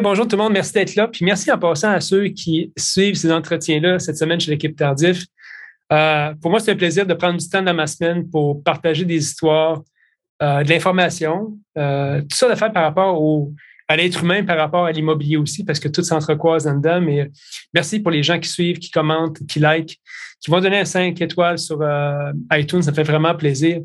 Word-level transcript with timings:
bonjour 0.00 0.26
tout 0.26 0.36
le 0.36 0.42
monde, 0.42 0.52
merci 0.52 0.72
d'être 0.72 0.94
là. 0.94 1.08
Puis 1.08 1.24
merci 1.24 1.50
en 1.52 1.58
passant 1.58 1.90
à 1.90 2.00
ceux 2.00 2.28
qui 2.28 2.72
suivent 2.78 3.16
ces 3.16 3.30
entretiens-là 3.30 3.98
cette 3.98 4.16
semaine 4.16 4.40
chez 4.40 4.50
l'équipe 4.50 4.76
Tardif. 4.76 5.26
Euh, 5.92 6.32
pour 6.40 6.50
moi, 6.50 6.60
c'est 6.60 6.72
un 6.72 6.76
plaisir 6.76 7.04
de 7.04 7.12
prendre 7.12 7.38
du 7.38 7.48
temps 7.48 7.60
dans 7.62 7.74
ma 7.74 7.86
semaine 7.86 8.28
pour 8.30 8.62
partager 8.62 9.04
des 9.04 9.16
histoires, 9.16 9.82
euh, 10.42 10.62
de 10.62 10.70
l'information, 10.70 11.58
euh, 11.76 12.22
tout 12.22 12.36
ça 12.36 12.48
de 12.48 12.54
faire 12.54 12.72
par 12.72 12.84
rapport 12.84 13.20
au, 13.20 13.52
à 13.88 13.96
l'être 13.96 14.22
humain, 14.22 14.42
par 14.44 14.56
rapport 14.56 14.86
à 14.86 14.92
l'immobilier 14.92 15.36
aussi, 15.36 15.64
parce 15.64 15.78
que 15.78 15.88
tout 15.88 16.02
s'entrecroise 16.02 16.64
dedans. 16.64 17.00
Mais 17.00 17.30
merci 17.74 18.00
pour 18.00 18.10
les 18.10 18.22
gens 18.22 18.38
qui 18.38 18.48
suivent, 18.48 18.78
qui 18.78 18.90
commentent, 18.90 19.44
qui 19.46 19.58
likent, 19.60 19.98
qui 20.40 20.50
vont 20.50 20.60
donner 20.60 20.78
un 20.78 20.84
5 20.86 21.20
étoiles 21.20 21.58
sur 21.58 21.84
iTunes. 22.52 22.82
Ça 22.82 22.92
fait 22.94 23.02
vraiment 23.02 23.34
plaisir. 23.34 23.80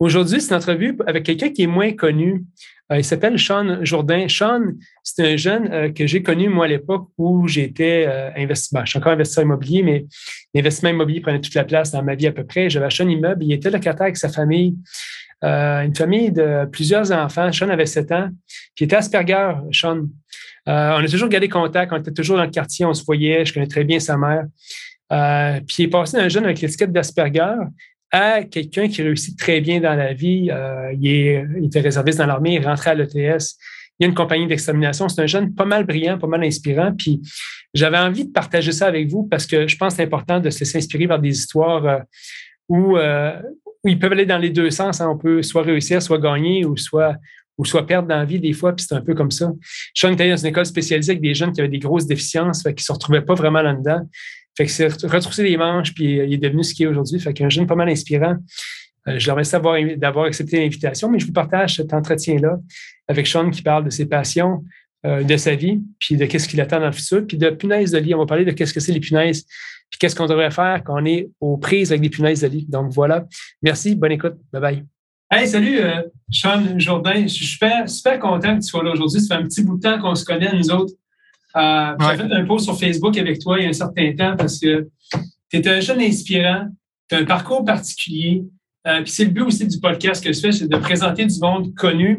Aujourd'hui, 0.00 0.40
c'est 0.40 0.50
une 0.50 0.56
entrevue 0.56 0.96
avec 1.06 1.24
quelqu'un 1.24 1.50
qui 1.50 1.62
est 1.62 1.68
moins 1.68 1.92
connu. 1.92 2.44
Euh, 2.90 2.98
il 2.98 3.04
s'appelle 3.04 3.38
Sean 3.38 3.84
Jourdain. 3.84 4.28
Sean, 4.28 4.72
c'est 5.02 5.34
un 5.34 5.36
jeune 5.36 5.70
euh, 5.72 5.92
que 5.92 6.06
j'ai 6.06 6.22
connu, 6.22 6.48
moi, 6.48 6.64
à 6.64 6.68
l'époque 6.68 7.08
où 7.18 7.46
j'étais 7.46 8.06
euh, 8.08 8.30
investisseur. 8.36 8.86
Je 8.86 8.90
suis 8.90 8.98
encore 8.98 9.12
investisseur 9.12 9.44
immobilier, 9.44 9.82
mais 9.82 10.06
l'investissement 10.54 10.90
immobilier 10.90 11.20
prenait 11.20 11.40
toute 11.40 11.54
la 11.54 11.64
place 11.64 11.90
dans 11.90 12.02
ma 12.02 12.14
vie 12.14 12.26
à 12.26 12.32
peu 12.32 12.44
près. 12.44 12.70
J'avais 12.70 12.86
acheté 12.86 13.02
un 13.04 13.08
immeuble. 13.08 13.44
Il 13.44 13.52
était 13.52 13.70
locataire 13.70 14.02
avec 14.02 14.16
sa 14.16 14.28
famille. 14.28 14.76
une 15.42 15.94
famille 15.94 16.32
de 16.32 16.66
plusieurs 16.72 17.12
enfants. 17.12 17.52
Sean 17.52 17.68
avait 17.68 17.86
7 17.86 18.12
ans. 18.12 18.28
Puis 18.74 18.84
il 18.84 18.84
était 18.84 18.96
Asperger, 18.96 19.52
Sean. 19.70 20.06
on 20.66 20.70
a 20.70 21.08
toujours 21.08 21.28
gardé 21.28 21.48
contact. 21.48 21.92
On 21.92 21.98
était 21.98 22.12
toujours 22.12 22.38
dans 22.38 22.44
le 22.44 22.50
quartier. 22.50 22.86
On 22.86 22.94
se 22.94 23.04
voyait. 23.04 23.44
Je 23.44 23.52
connais 23.52 23.68
très 23.68 23.84
bien 23.84 24.00
sa 24.00 24.16
mère. 24.16 24.44
puis 25.66 25.76
il 25.80 25.84
est 25.84 25.88
passé 25.88 26.16
d'un 26.16 26.28
jeune 26.28 26.44
avec 26.44 26.60
l'étiquette 26.60 26.92
d'Asperger 26.92 27.54
à 28.10 28.42
quelqu'un 28.44 28.88
qui 28.88 29.02
réussit 29.02 29.38
très 29.38 29.60
bien 29.60 29.80
dans 29.80 29.94
la 29.94 30.12
vie. 30.12 30.48
Euh, 30.50 30.92
il, 31.00 31.08
est, 31.08 31.44
était 31.62 31.80
réserviste 31.80 32.18
dans 32.18 32.26
l'armée, 32.26 32.54
il 32.54 32.66
rentrait 32.66 32.90
à 32.90 32.94
l'ETS. 32.94 33.56
Il 33.98 34.04
y 34.04 34.06
a 34.06 34.08
une 34.08 34.14
compagnie 34.14 34.46
d'extermination. 34.46 35.08
C'est 35.08 35.22
un 35.22 35.26
jeune 35.26 35.54
pas 35.54 35.64
mal 35.64 35.84
brillant, 35.84 36.18
pas 36.18 36.28
mal 36.28 36.44
inspirant. 36.44 36.92
Puis 36.96 37.20
j'avais 37.74 37.98
envie 37.98 38.26
de 38.26 38.32
partager 38.32 38.72
ça 38.72 38.86
avec 38.86 39.08
vous 39.08 39.24
parce 39.24 39.46
que 39.46 39.66
je 39.66 39.76
pense 39.76 39.94
que 39.94 39.96
c'est 39.96 40.04
important 40.04 40.40
de 40.40 40.50
s'inspirer 40.50 41.08
par 41.08 41.18
des 41.18 41.30
histoires 41.30 41.84
euh, 41.84 41.98
où, 42.68 42.96
euh, 42.96 43.32
où, 43.84 43.88
ils 43.88 43.98
peuvent 43.98 44.12
aller 44.12 44.26
dans 44.26 44.38
les 44.38 44.50
deux 44.50 44.70
sens. 44.70 45.00
Hein. 45.00 45.08
On 45.10 45.18
peut 45.18 45.42
soit 45.42 45.62
réussir, 45.62 46.00
soit 46.00 46.18
gagner 46.18 46.64
ou 46.64 46.76
soit 46.76 47.16
ou 47.58 47.64
soit 47.64 47.84
perdre 47.86 48.08
dans 48.08 48.16
la 48.16 48.24
vie 48.24 48.38
des 48.38 48.52
fois, 48.52 48.72
puis 48.74 48.86
c'est 48.88 48.94
un 48.94 49.00
peu 49.00 49.14
comme 49.14 49.32
ça. 49.32 49.52
Sean 49.92 50.12
était 50.12 50.30
dans 50.30 50.36
une 50.36 50.46
école 50.46 50.64
spécialisée 50.64 51.10
avec 51.10 51.20
des 51.20 51.34
jeunes 51.34 51.52
qui 51.52 51.60
avaient 51.60 51.68
des 51.68 51.80
grosses 51.80 52.06
déficiences, 52.06 52.62
qui 52.62 52.70
ne 52.70 52.78
se 52.78 52.92
retrouvaient 52.92 53.22
pas 53.22 53.34
vraiment 53.34 53.60
là-dedans. 53.60 54.08
Fait 54.58 54.66
que 54.66 54.72
c'est 54.72 54.88
retrousser 55.06 55.44
les 55.44 55.56
manches, 55.56 55.94
puis 55.94 56.16
il 56.16 56.32
est 56.32 56.38
devenu 56.38 56.64
ce 56.64 56.74
qu'il 56.74 56.84
est 56.84 56.88
aujourd'hui. 56.88 57.20
Fait 57.20 57.32
qu'un 57.32 57.48
jeune 57.48 57.68
pas 57.68 57.76
mal 57.76 57.88
inspirant. 57.88 58.34
Euh, 59.06 59.16
je 59.16 59.24
leur 59.28 59.36
remercie 59.36 59.96
d'avoir 59.96 60.24
accepté 60.24 60.58
l'invitation, 60.58 61.08
mais 61.08 61.20
je 61.20 61.26
vous 61.26 61.32
partage 61.32 61.76
cet 61.76 61.94
entretien-là 61.94 62.58
avec 63.06 63.28
Sean 63.28 63.50
qui 63.50 63.62
parle 63.62 63.84
de 63.84 63.90
ses 63.90 64.06
passions, 64.06 64.64
euh, 65.06 65.22
de 65.22 65.36
sa 65.36 65.54
vie, 65.54 65.80
puis 66.00 66.16
de 66.16 66.26
qu'est-ce 66.26 66.48
qu'il 66.48 66.60
attend 66.60 66.80
dans 66.80 66.86
le 66.86 66.92
futur, 66.92 67.24
puis 67.24 67.36
de 67.36 67.50
punaises 67.50 67.92
de 67.92 67.98
lit. 67.98 68.16
On 68.16 68.18
va 68.18 68.26
parler 68.26 68.44
de 68.44 68.50
qu'est-ce 68.50 68.74
que 68.74 68.80
c'est 68.80 68.90
les 68.90 68.98
punaises, 68.98 69.44
puis 69.90 69.98
qu'est-ce 70.00 70.16
qu'on 70.16 70.26
devrait 70.26 70.50
faire 70.50 70.82
quand 70.84 71.00
on 71.00 71.04
est 71.04 71.30
aux 71.40 71.56
prises 71.56 71.92
avec 71.92 72.02
des 72.02 72.10
punaises 72.10 72.40
de 72.40 72.48
lit. 72.48 72.66
Donc 72.68 72.90
voilà. 72.90 73.26
Merci, 73.62 73.94
bonne 73.94 74.10
écoute. 74.10 74.34
Bye 74.52 74.60
bye. 74.60 74.84
Hey, 75.30 75.46
salut, 75.46 75.78
euh, 75.78 76.02
Sean 76.32 76.80
Jourdain. 76.80 77.22
Je 77.22 77.28
suis 77.28 77.46
super, 77.46 77.88
super 77.88 78.18
content 78.18 78.56
que 78.56 78.62
tu 78.62 78.68
sois 78.70 78.82
là 78.82 78.90
aujourd'hui. 78.90 79.20
Ça 79.20 79.36
fait 79.36 79.40
un 79.40 79.46
petit 79.46 79.62
bout 79.62 79.76
de 79.76 79.82
temps 79.82 80.00
qu'on 80.00 80.16
se 80.16 80.24
connaît, 80.24 80.52
nous 80.52 80.68
autres. 80.72 80.94
Euh, 81.56 81.94
J'ai 82.00 82.16
fait 82.16 82.32
un 82.32 82.44
post 82.44 82.64
sur 82.66 82.78
Facebook 82.78 83.16
avec 83.16 83.38
toi 83.40 83.58
il 83.58 83.64
y 83.64 83.66
a 83.66 83.70
un 83.70 83.72
certain 83.72 84.12
temps 84.14 84.36
parce 84.36 84.58
que 84.58 84.88
tu 85.50 85.56
es 85.58 85.68
un 85.68 85.80
jeune 85.80 86.00
inspirant, 86.00 86.68
tu 87.08 87.16
as 87.16 87.18
un 87.18 87.24
parcours 87.24 87.64
particulier. 87.64 88.44
Euh, 88.86 89.02
puis 89.02 89.10
c'est 89.10 89.24
le 89.24 89.30
but 89.30 89.42
aussi 89.42 89.66
du 89.66 89.80
podcast 89.80 90.22
que 90.22 90.32
je 90.32 90.40
fais, 90.40 90.52
c'est 90.52 90.68
de 90.68 90.76
présenter 90.76 91.26
du 91.26 91.38
monde 91.40 91.74
connu 91.74 92.18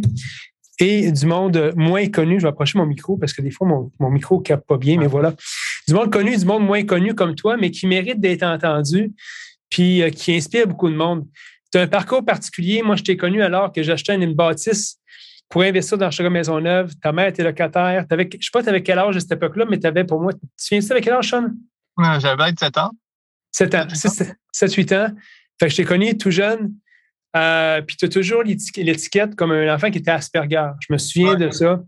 et 0.79 1.11
du 1.11 1.25
monde 1.25 1.73
moins 1.75 2.07
connu. 2.07 2.39
Je 2.39 2.43
vais 2.43 2.49
approcher 2.49 2.77
mon 2.77 2.85
micro 2.85 3.17
parce 3.17 3.33
que 3.33 3.41
des 3.41 3.51
fois, 3.51 3.67
mon, 3.67 3.91
mon 3.99 4.09
micro 4.09 4.37
ne 4.37 4.43
capte 4.43 4.67
pas 4.67 4.77
bien, 4.77 4.97
mais 4.97 5.07
voilà. 5.07 5.33
Du 5.87 5.93
monde 5.93 6.11
connu, 6.11 6.35
du 6.37 6.45
monde 6.45 6.65
moins 6.65 6.83
connu 6.83 7.13
comme 7.13 7.35
toi, 7.35 7.57
mais 7.57 7.71
qui 7.71 7.87
mérite 7.87 8.19
d'être 8.19 8.43
entendu 8.43 9.13
puis 9.69 10.01
euh, 10.01 10.09
qui 10.09 10.35
inspire 10.35 10.67
beaucoup 10.67 10.89
de 10.89 10.95
monde. 10.95 11.27
Tu 11.71 11.77
as 11.77 11.81
un 11.81 11.87
parcours 11.87 12.25
particulier. 12.25 12.81
Moi, 12.81 12.95
je 12.95 13.03
t'ai 13.03 13.17
connu 13.17 13.41
alors 13.41 13.71
que 13.71 13.83
j'achetais 13.83 14.15
une 14.15 14.33
bâtisse 14.33 14.97
pour 15.49 15.63
investir 15.63 15.97
dans 15.97 16.07
Maison 16.07 16.29
Maisonneuve, 16.29 16.95
ta 17.01 17.11
mère 17.11 17.27
était 17.27 17.43
locataire. 17.43 18.05
je 18.09 18.15
ne 18.15 18.21
sais 18.21 18.37
pas, 18.53 18.61
tu 18.61 18.69
avais 18.69 18.83
quel 18.83 18.99
âge 18.99 19.17
à 19.17 19.19
cette 19.19 19.31
époque-là, 19.31 19.65
mais 19.67 19.79
tu 19.79 19.87
avais 19.87 20.03
pour 20.03 20.21
moi. 20.21 20.31
Tu 20.33 20.77
viens 20.77 20.91
avec 20.91 21.03
quel 21.03 21.13
âge, 21.13 21.29
Sean? 21.29 21.47
J'avais 22.19 22.51
7 22.57 22.77
ans. 22.77 22.91
7 23.51 23.75
ans. 23.75 23.87
7-8 24.53 24.95
ans. 24.95 25.15
Fait 25.59 25.65
que 25.65 25.71
je 25.71 25.77
t'ai 25.77 25.85
connu 25.85 26.15
tout 26.17 26.29
jeune. 26.29 26.73
Euh, 27.35 27.81
puis 27.81 27.97
tu 27.97 28.05
as 28.05 28.09
toujours 28.09 28.43
l'étiquette 28.43 29.35
comme 29.35 29.51
un 29.51 29.73
enfant 29.73 29.89
qui 29.89 29.97
était 29.97 30.11
Asperger. 30.11 30.69
Je 30.81 30.93
me 30.93 30.97
souviens 30.97 31.35
de 31.35 31.49
ça. 31.49 31.81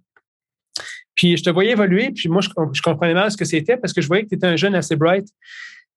Puis 1.14 1.38
je 1.38 1.44
te 1.44 1.50
voyais 1.52 1.72
évoluer, 1.72 2.12
puis 2.12 2.30
moi, 2.30 2.42
je, 2.42 2.82
comprenais 2.82 3.14
mal 3.14 3.30
ce 3.32 3.38
que 3.38 3.46
c'était 3.46 3.78
parce 3.78 3.94
que 3.94 4.02
je 4.02 4.08
voyais 4.08 4.24
que 4.24 4.30
tu 4.30 4.36
étais 4.36 4.48
un 4.48 4.56
jeune 4.56 4.74
assez 4.74 4.96
bright. 4.96 5.28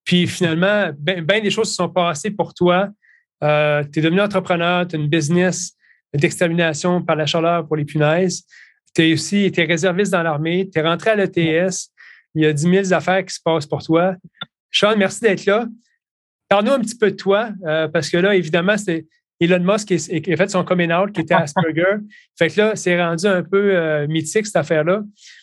Puis 0.05 0.27
finalement, 0.27 0.91
bien 0.99 1.23
ben 1.23 1.43
des 1.43 1.51
choses 1.51 1.71
se 1.71 1.77
sont 1.77 1.89
passées 1.89 2.31
pour 2.31 2.53
toi. 2.53 2.89
Euh, 3.43 3.83
tu 3.91 4.01
es 4.01 4.03
devenu 4.03 4.21
entrepreneur, 4.21 4.87
tu 4.87 4.97
as 4.97 4.99
une 4.99 5.09
business 5.09 5.75
d'extermination 6.15 7.03
par 7.03 7.17
la 7.17 7.27
chaleur 7.27 7.67
pour 7.67 7.77
les 7.77 7.85
punaises. 7.85 8.45
Tu 8.95 9.03
as 9.03 9.13
aussi 9.13 9.45
été 9.45 9.65
réserviste 9.65 10.13
dans 10.13 10.23
l'armée, 10.23 10.69
tu 10.73 10.79
es 10.79 10.83
rentré 10.83 11.11
à 11.11 11.17
l'ETS. 11.17 11.91
Il 12.35 12.43
y 12.43 12.47
a 12.47 12.53
10 12.53 12.89
000 12.89 12.93
affaires 12.93 13.25
qui 13.25 13.35
se 13.35 13.41
passent 13.43 13.67
pour 13.67 13.83
toi. 13.83 14.15
Sean, 14.71 14.97
merci 14.97 15.21
d'être 15.21 15.47
là. 15.47 15.67
Parle-nous 16.49 16.73
un 16.73 16.81
petit 16.81 16.97
peu 16.97 17.11
de 17.11 17.17
toi, 17.17 17.51
euh, 17.67 17.89
parce 17.89 18.11
que 18.11 18.17
là, 18.17 18.35
évidemment, 18.35 18.77
c'est 18.77 19.07
Elon 19.41 19.61
Musk 19.61 19.89
qui, 19.89 20.33
a 20.33 20.37
fait 20.37 20.51
son 20.51 20.65
coming 20.65 20.93
out, 20.93 21.13
qui 21.13 21.23
était 21.23 21.35
Asperger. 21.35 21.97
fait 22.39 22.49
que 22.49 22.61
là, 22.61 22.77
c'est 22.77 23.01
rendu 23.01 23.27
un 23.27 23.43
peu 23.43 23.77
euh, 23.77 24.07
mythique, 24.07 24.47
cette 24.47 24.57
affaire-là. 24.57 25.03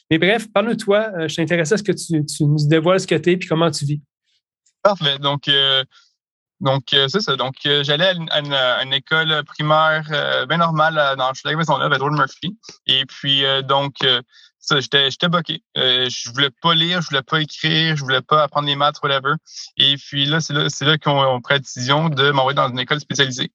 Mais 0.10 0.18
bref, 0.18 0.48
parle-nous 0.54 0.74
de 0.74 0.78
toi. 0.78 1.12
Euh, 1.16 1.28
je 1.28 1.34
suis 1.34 1.42
intéressé 1.42 1.74
à 1.74 1.78
ce 1.78 1.84
que 1.84 1.92
tu, 1.92 2.26
tu 2.26 2.44
nous 2.44 2.68
dévoiles 2.68 3.00
ce 3.00 3.08
que 3.08 3.16
tu 3.16 3.32
es 3.32 3.34
et 3.34 3.40
comment 3.40 3.72
tu 3.72 3.86
vis. 3.86 4.02
Parfait. 4.84 5.18
Donc, 5.20 5.48
donc, 6.62 6.94
euh, 6.94 7.08
c'est 7.08 7.22
ça. 7.22 7.36
Donc, 7.36 7.56
euh, 7.66 7.84
j'allais 7.84 8.14
à, 8.30 8.84
une, 8.84 8.94
école 8.94 9.44
primaire 9.46 10.08
euh, 10.12 10.46
bien 10.46 10.58
normale 10.58 11.16
dans 11.18 11.32
le 11.32 11.58
Maisonneuve, 11.58 11.92
à 11.92 11.96
Edward 11.96 12.14
Murphy. 12.14 12.56
Et 12.86 13.04
puis, 13.06 13.44
donc, 13.64 13.96
ça, 14.60 14.80
j'étais, 14.80 15.10
j'étais 15.10 15.28
bloqué. 15.28 15.64
je 15.76 16.30
voulais 16.32 16.52
pas 16.62 16.76
lire, 16.76 17.02
je 17.02 17.08
voulais 17.08 17.24
pas 17.24 17.42
écrire, 17.42 17.96
je 17.96 18.04
voulais 18.04 18.22
pas 18.22 18.44
apprendre 18.44 18.68
les 18.68 18.76
maths, 18.76 19.02
whatever. 19.02 19.34
Et 19.78 19.96
puis 19.98 20.26
là, 20.26 20.40
c'est 20.40 20.54
là, 20.54 20.70
c'est 20.70 20.86
là 20.86 21.00
qu'on 21.00 21.42
pris 21.42 21.56
la 21.56 21.60
décision 21.60 22.10
de 22.10 22.30
m'envoyer 22.30 22.56
dans 22.56 22.70
une 22.70 22.80
école 22.80 23.00
spécialisée. 23.00 23.52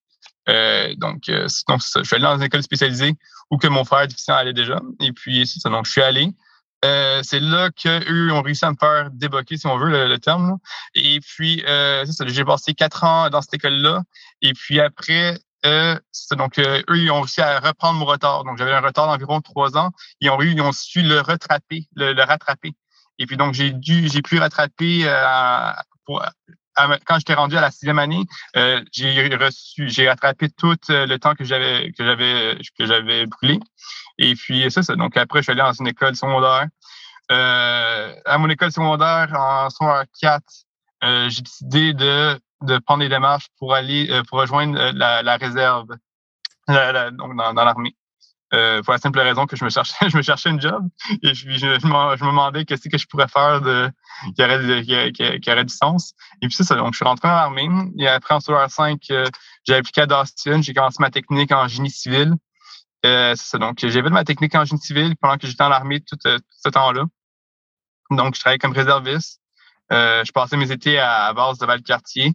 donc, 0.96 1.30
donc 1.68 1.82
ça. 1.82 2.00
Je 2.00 2.06
suis 2.06 2.16
allé 2.16 2.24
dans 2.24 2.36
une 2.36 2.42
école 2.42 2.64
spécialisée 2.64 3.14
où 3.52 3.56
que 3.56 3.68
mon 3.68 3.84
frère 3.84 4.08
difficile 4.08 4.34
allait 4.34 4.52
déjà. 4.52 4.80
Et 5.00 5.12
puis, 5.12 5.46
c'est 5.46 5.60
ça. 5.60 5.70
Donc, 5.70 5.86
je 5.86 5.92
suis 5.92 6.02
allé. 6.02 6.32
Euh, 6.86 7.20
c'est 7.22 7.40
là 7.40 7.70
qu'eux 7.70 8.30
ont 8.32 8.42
réussi 8.42 8.64
à 8.64 8.70
me 8.70 8.76
faire 8.78 9.10
déboquer, 9.10 9.56
si 9.56 9.66
on 9.66 9.76
veut, 9.76 10.06
le, 10.06 10.18
terme. 10.18 10.58
Et 10.94 11.20
puis, 11.20 11.64
euh, 11.66 12.04
j'ai 12.26 12.44
passé 12.44 12.74
quatre 12.74 13.02
ans 13.04 13.28
dans 13.28 13.42
cette 13.42 13.54
école-là. 13.54 14.02
Et 14.42 14.52
puis 14.52 14.80
après, 14.80 15.38
euh, 15.64 15.98
donc 16.32 16.58
eux, 16.58 16.84
ils 16.96 17.10
ont 17.10 17.22
réussi 17.22 17.40
à 17.40 17.58
reprendre 17.58 17.98
mon 17.98 18.04
retard. 18.04 18.44
Donc, 18.44 18.58
j'avais 18.58 18.72
un 18.72 18.80
retard 18.80 19.06
d'environ 19.06 19.40
trois 19.40 19.76
ans. 19.76 19.90
Ils 20.20 20.30
ont, 20.30 20.40
ils 20.40 20.60
ont 20.60 20.72
su 20.72 21.02
le 21.02 21.20
rattraper, 21.20 21.88
le, 21.96 22.22
rattraper. 22.22 22.72
Et 23.18 23.26
puis, 23.26 23.36
donc, 23.36 23.54
j'ai 23.54 23.72
dû, 23.72 24.08
j'ai 24.08 24.22
pu 24.22 24.38
rattraper 24.38 25.10
pour, 26.04 26.24
quand 26.76 27.18
j'étais 27.18 27.34
rendu 27.34 27.56
à 27.56 27.62
la 27.62 27.70
sixième 27.70 27.98
année, 27.98 28.22
j'ai 28.92 29.36
reçu, 29.36 29.88
j'ai 29.88 30.08
rattrapé 30.08 30.50
tout 30.50 30.74
le 30.88 31.16
temps 31.16 31.34
que 31.34 31.44
j'avais 31.44 31.90
que 31.92 32.04
j'avais 32.04 32.58
que 32.78 32.86
j'avais 32.86 33.26
brûlé. 33.26 33.58
Et 34.18 34.34
puis, 34.34 34.64
c'est 34.70 34.82
ça. 34.82 34.94
Donc, 34.96 35.16
après, 35.16 35.40
je 35.40 35.44
suis 35.44 35.52
allé 35.52 35.62
dans 35.62 35.72
une 35.72 35.88
école 35.88 36.16
secondaire. 36.16 36.66
Euh, 37.32 38.14
à 38.24 38.38
mon 38.38 38.48
école 38.48 38.72
secondaire, 38.72 39.32
en 39.36 39.70
secondaire 39.70 40.04
4, 40.20 40.42
euh, 41.04 41.28
j'ai 41.28 41.42
décidé 41.42 41.92
de, 41.92 42.38
de 42.62 42.78
prendre 42.78 43.00
des 43.00 43.08
démarches 43.08 43.48
pour 43.58 43.74
aller, 43.74 44.08
euh, 44.10 44.22
pour 44.28 44.38
rejoindre 44.38 44.78
euh, 44.78 44.92
la, 44.94 45.22
la 45.22 45.36
réserve, 45.36 45.88
donc 46.68 47.36
dans, 47.36 47.54
dans 47.54 47.64
l'armée. 47.64 47.94
Euh, 48.54 48.80
pour 48.82 48.92
la 48.92 48.98
simple 48.98 49.18
raison 49.18 49.44
que 49.46 49.56
je 49.56 49.64
me 49.64 49.70
cherchais, 49.70 49.96
je 50.08 50.16
me 50.16 50.22
cherchais 50.22 50.50
une 50.50 50.60
job 50.60 50.86
et 51.10 51.32
puis 51.32 51.58
je, 51.58 51.80
je, 51.80 51.86
me, 51.86 52.16
demandais 52.16 52.64
qu'est-ce 52.64 52.88
que 52.88 52.96
je 52.96 53.06
pourrais 53.08 53.26
faire 53.26 53.60
de 53.60 53.90
qui 54.36 54.44
aurait, 54.44 54.82
qui, 55.12 55.40
qui, 55.40 55.50
aurait 55.50 55.64
du 55.64 55.74
sens. 55.74 56.14
Et 56.40 56.46
puis 56.46 56.54
c'est 56.54 56.62
ça. 56.62 56.76
Donc 56.76 56.92
je 56.92 56.98
suis 56.98 57.04
rentré 57.04 57.26
dans 57.26 57.34
l'armée 57.34 57.68
et 57.98 58.06
après 58.06 58.36
en 58.36 58.40
secondaire 58.40 58.70
5, 58.70 59.00
j'ai 59.66 59.74
appliqué 59.74 60.02
à 60.02 60.06
Dustin. 60.06 60.62
J'ai 60.62 60.74
commencé 60.74 60.98
ma 61.00 61.10
technique 61.10 61.50
en 61.50 61.66
génie 61.66 61.90
civil. 61.90 62.36
Euh, 63.06 63.34
ça. 63.36 63.58
Donc, 63.58 63.78
j'ai 63.78 63.90
fait 63.90 64.10
ma 64.10 64.24
technique 64.24 64.54
en 64.54 64.64
génie 64.64 64.80
civil 64.80 65.14
pendant 65.16 65.36
que 65.36 65.46
j'étais 65.46 65.62
dans 65.62 65.68
l'armée 65.68 66.00
tout, 66.00 66.18
euh, 66.26 66.38
ce 66.64 66.68
temps-là. 66.68 67.04
Donc, 68.10 68.34
je 68.34 68.40
travaillais 68.40 68.58
comme 68.58 68.72
réserviste. 68.72 69.40
Euh, 69.92 70.24
je 70.24 70.32
passais 70.32 70.56
mes 70.56 70.70
étés 70.72 70.98
à, 70.98 71.32
base 71.32 71.58
de 71.58 71.66
Valcartier. 71.66 72.32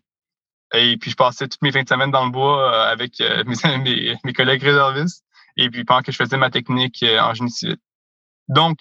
Et 0.74 0.98
puis, 0.98 1.12
je 1.12 1.16
passais 1.16 1.48
toutes 1.48 1.62
mes 1.62 1.72
fins 1.72 1.84
de 1.84 1.90
semaine 1.90 2.12
dans 2.12 2.26
le 2.26 2.32
bois 2.32 2.88
avec 2.88 3.20
mes, 3.84 4.16
mes, 4.24 4.34
collègues 4.34 4.64
réservistes. 4.64 5.24
Et 5.58 5.70
puis, 5.70 5.84
pendant 5.84 6.02
que 6.02 6.12
je 6.12 6.18
faisais 6.18 6.38
ma 6.38 6.50
technique 6.50 7.04
en 7.04 7.34
génie 7.34 7.52
civil. 7.52 7.78
Donc, 8.48 8.78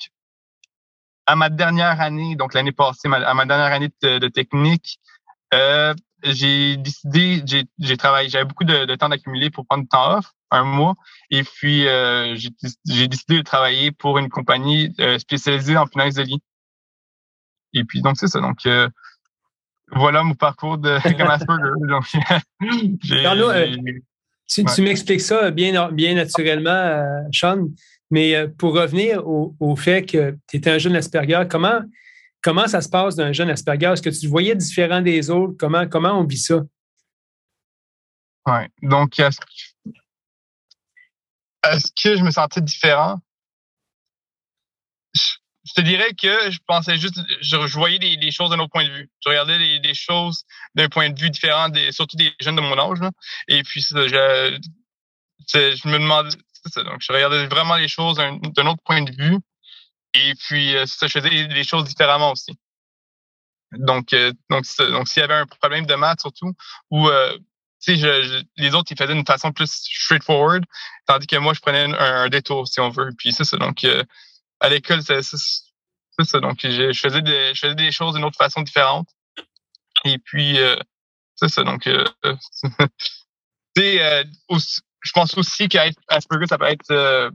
à 1.26 1.36
ma 1.36 1.48
dernière 1.48 2.00
année, 2.00 2.36
donc 2.36 2.54
l'année 2.54 2.72
passée, 2.72 3.08
à 3.12 3.34
ma 3.34 3.44
dernière 3.44 3.72
année 3.72 3.90
de, 4.02 4.28
technique, 4.28 5.00
j'ai 6.22 6.76
décidé, 6.76 7.42
j'ai 7.78 7.96
travaillé, 7.96 8.28
j'avais 8.28 8.44
beaucoup 8.44 8.64
de, 8.64 8.94
temps 8.96 9.08
d'accumuler 9.08 9.50
pour 9.50 9.66
prendre 9.66 9.82
du 9.82 9.88
temps 9.88 10.18
off, 10.18 10.32
un 10.50 10.64
mois, 10.64 10.94
et 11.30 11.42
puis 11.44 11.86
euh, 11.86 12.36
j'ai 12.36 13.08
décidé 13.08 13.36
de 13.36 13.42
travailler 13.42 13.92
pour 13.92 14.18
une 14.18 14.28
compagnie 14.28 14.94
euh, 15.00 15.18
spécialisée 15.18 15.76
en 15.76 15.86
finance 15.86 16.14
de 16.14 16.22
lit. 16.22 16.42
Et 17.72 17.84
puis 17.84 18.02
donc 18.02 18.16
c'est 18.18 18.28
ça. 18.28 18.40
Donc 18.40 18.58
euh, 18.66 18.88
voilà 19.92 20.22
mon 20.22 20.34
parcours 20.34 20.78
de 20.78 20.98
comme 21.16 21.30
Asperger. 21.30 21.70
donc, 21.88 22.04
tu, 24.48 24.64
tu 24.64 24.82
m'expliques 24.82 25.20
ça 25.20 25.50
bien, 25.50 25.90
bien 25.92 26.14
naturellement, 26.14 27.26
Sean. 27.32 27.68
Mais 28.12 28.48
pour 28.48 28.74
revenir 28.74 29.26
au, 29.26 29.54
au 29.60 29.76
fait 29.76 30.04
que 30.04 30.36
tu 30.48 30.56
étais 30.56 30.70
un 30.70 30.78
jeune 30.78 30.96
Asperger, 30.96 31.44
comment 31.48 31.80
Comment 32.42 32.66
ça 32.66 32.80
se 32.80 32.88
passe 32.88 33.16
d'un 33.16 33.32
jeune 33.32 33.50
Asperger? 33.50 33.92
Est-ce 33.92 34.00
que 34.02 34.08
tu 34.08 34.24
le 34.24 34.30
voyais 34.30 34.54
différent 34.54 35.02
des 35.02 35.28
autres? 35.30 35.54
Comment, 35.58 35.86
comment 35.86 36.18
on 36.18 36.24
vit 36.24 36.38
ça? 36.38 36.62
Oui. 38.46 38.60
Donc, 38.82 39.18
est-ce 39.18 39.38
que, 42.02 42.16
je 42.16 42.22
me 42.22 42.30
sentais 42.30 42.62
différent? 42.62 43.20
Je, 45.70 45.74
te 45.74 45.80
dirais 45.82 46.12
que 46.14 46.50
je 46.50 46.58
pensais 46.66 46.96
juste, 46.96 47.20
je, 47.40 47.56
voyais 47.56 47.98
les, 47.98 48.30
choses 48.30 48.50
d'un 48.50 48.58
autre 48.58 48.72
point 48.72 48.84
de 48.84 48.90
vue. 48.90 49.10
Je 49.24 49.28
regardais 49.28 49.58
les, 49.58 49.94
choses 49.94 50.44
d'un 50.74 50.88
point 50.88 51.10
de 51.10 51.20
vue 51.20 51.30
différent, 51.30 51.68
surtout 51.90 52.16
des 52.16 52.32
jeunes 52.40 52.56
de 52.56 52.60
mon 52.60 52.78
âge. 52.78 52.98
Et 53.48 53.62
puis, 53.62 53.80
je, 53.80 54.58
je 55.52 55.88
me 55.88 55.98
demandais, 55.98 56.30
donc 56.76 56.98
je 57.00 57.12
regardais 57.12 57.46
vraiment 57.46 57.76
les 57.76 57.88
choses 57.88 58.16
d'un 58.16 58.66
autre 58.66 58.82
point 58.84 59.02
de 59.02 59.12
vue. 59.12 59.38
Et 60.14 60.34
puis, 60.34 60.76
euh, 60.76 60.86
ça, 60.86 61.06
je 61.06 61.12
faisais 61.12 61.30
les 61.30 61.64
choses 61.64 61.84
différemment 61.84 62.32
aussi. 62.32 62.58
Donc, 63.72 64.12
euh, 64.12 64.32
donc, 64.50 64.64
donc 64.78 65.08
s'il 65.08 65.20
y 65.20 65.24
avait 65.24 65.34
un 65.34 65.46
problème 65.46 65.86
de 65.86 65.94
maths 65.94 66.20
surtout, 66.20 66.52
ou 66.90 67.08
euh, 67.08 67.38
les 67.86 68.74
autres, 68.74 68.90
ils 68.90 68.98
faisaient 68.98 69.14
d'une 69.14 69.24
façon 69.24 69.52
plus 69.52 69.70
straightforward, 69.70 70.64
tandis 71.06 71.26
que 71.26 71.36
moi, 71.36 71.54
je 71.54 71.60
prenais 71.60 71.84
un, 71.98 72.28
détour, 72.28 72.68
si 72.68 72.80
on 72.80 72.90
veut. 72.90 73.10
Puis 73.16 73.32
c'est 73.32 73.44
ça. 73.44 73.56
Donc, 73.56 73.86
à 74.60 74.68
l'école, 74.68 75.02
c'est 75.02 75.22
ça. 75.22 76.40
Donc, 76.40 76.60
je, 76.62 76.92
faisais 76.92 77.22
des, 77.22 77.54
je 77.54 77.60
faisais 77.60 77.74
des 77.74 77.92
choses 77.92 78.14
d'une 78.14 78.24
autre 78.24 78.36
façon 78.36 78.62
différente. 78.62 79.08
Et 80.04 80.18
puis, 80.18 80.58
c'est 81.34 81.48
ça. 81.48 81.64
Donc, 81.64 81.82
tu 81.84 81.96
sais, 83.76 84.24
je 84.50 85.12
pense 85.12 85.36
aussi 85.38 85.68
qu'Asperger, 85.68 86.46
ça 86.46 86.58
peut 86.58 86.66
être 86.66 87.32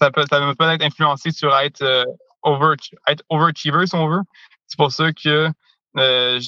ça 0.00 0.10
peut, 0.10 0.24
ça 0.28 0.54
peut 0.58 0.70
être 0.70 0.84
influencé 0.84 1.30
sur 1.30 1.56
être, 1.56 1.82
euh, 1.82 2.04
over, 2.42 2.74
être 3.06 3.22
overachiever, 3.28 3.86
si 3.86 3.94
on 3.94 4.08
veut. 4.08 4.22
C'est 4.66 4.76
pour 4.76 4.92
ça 4.92 5.12
que 5.12 5.50
euh, 5.96 6.40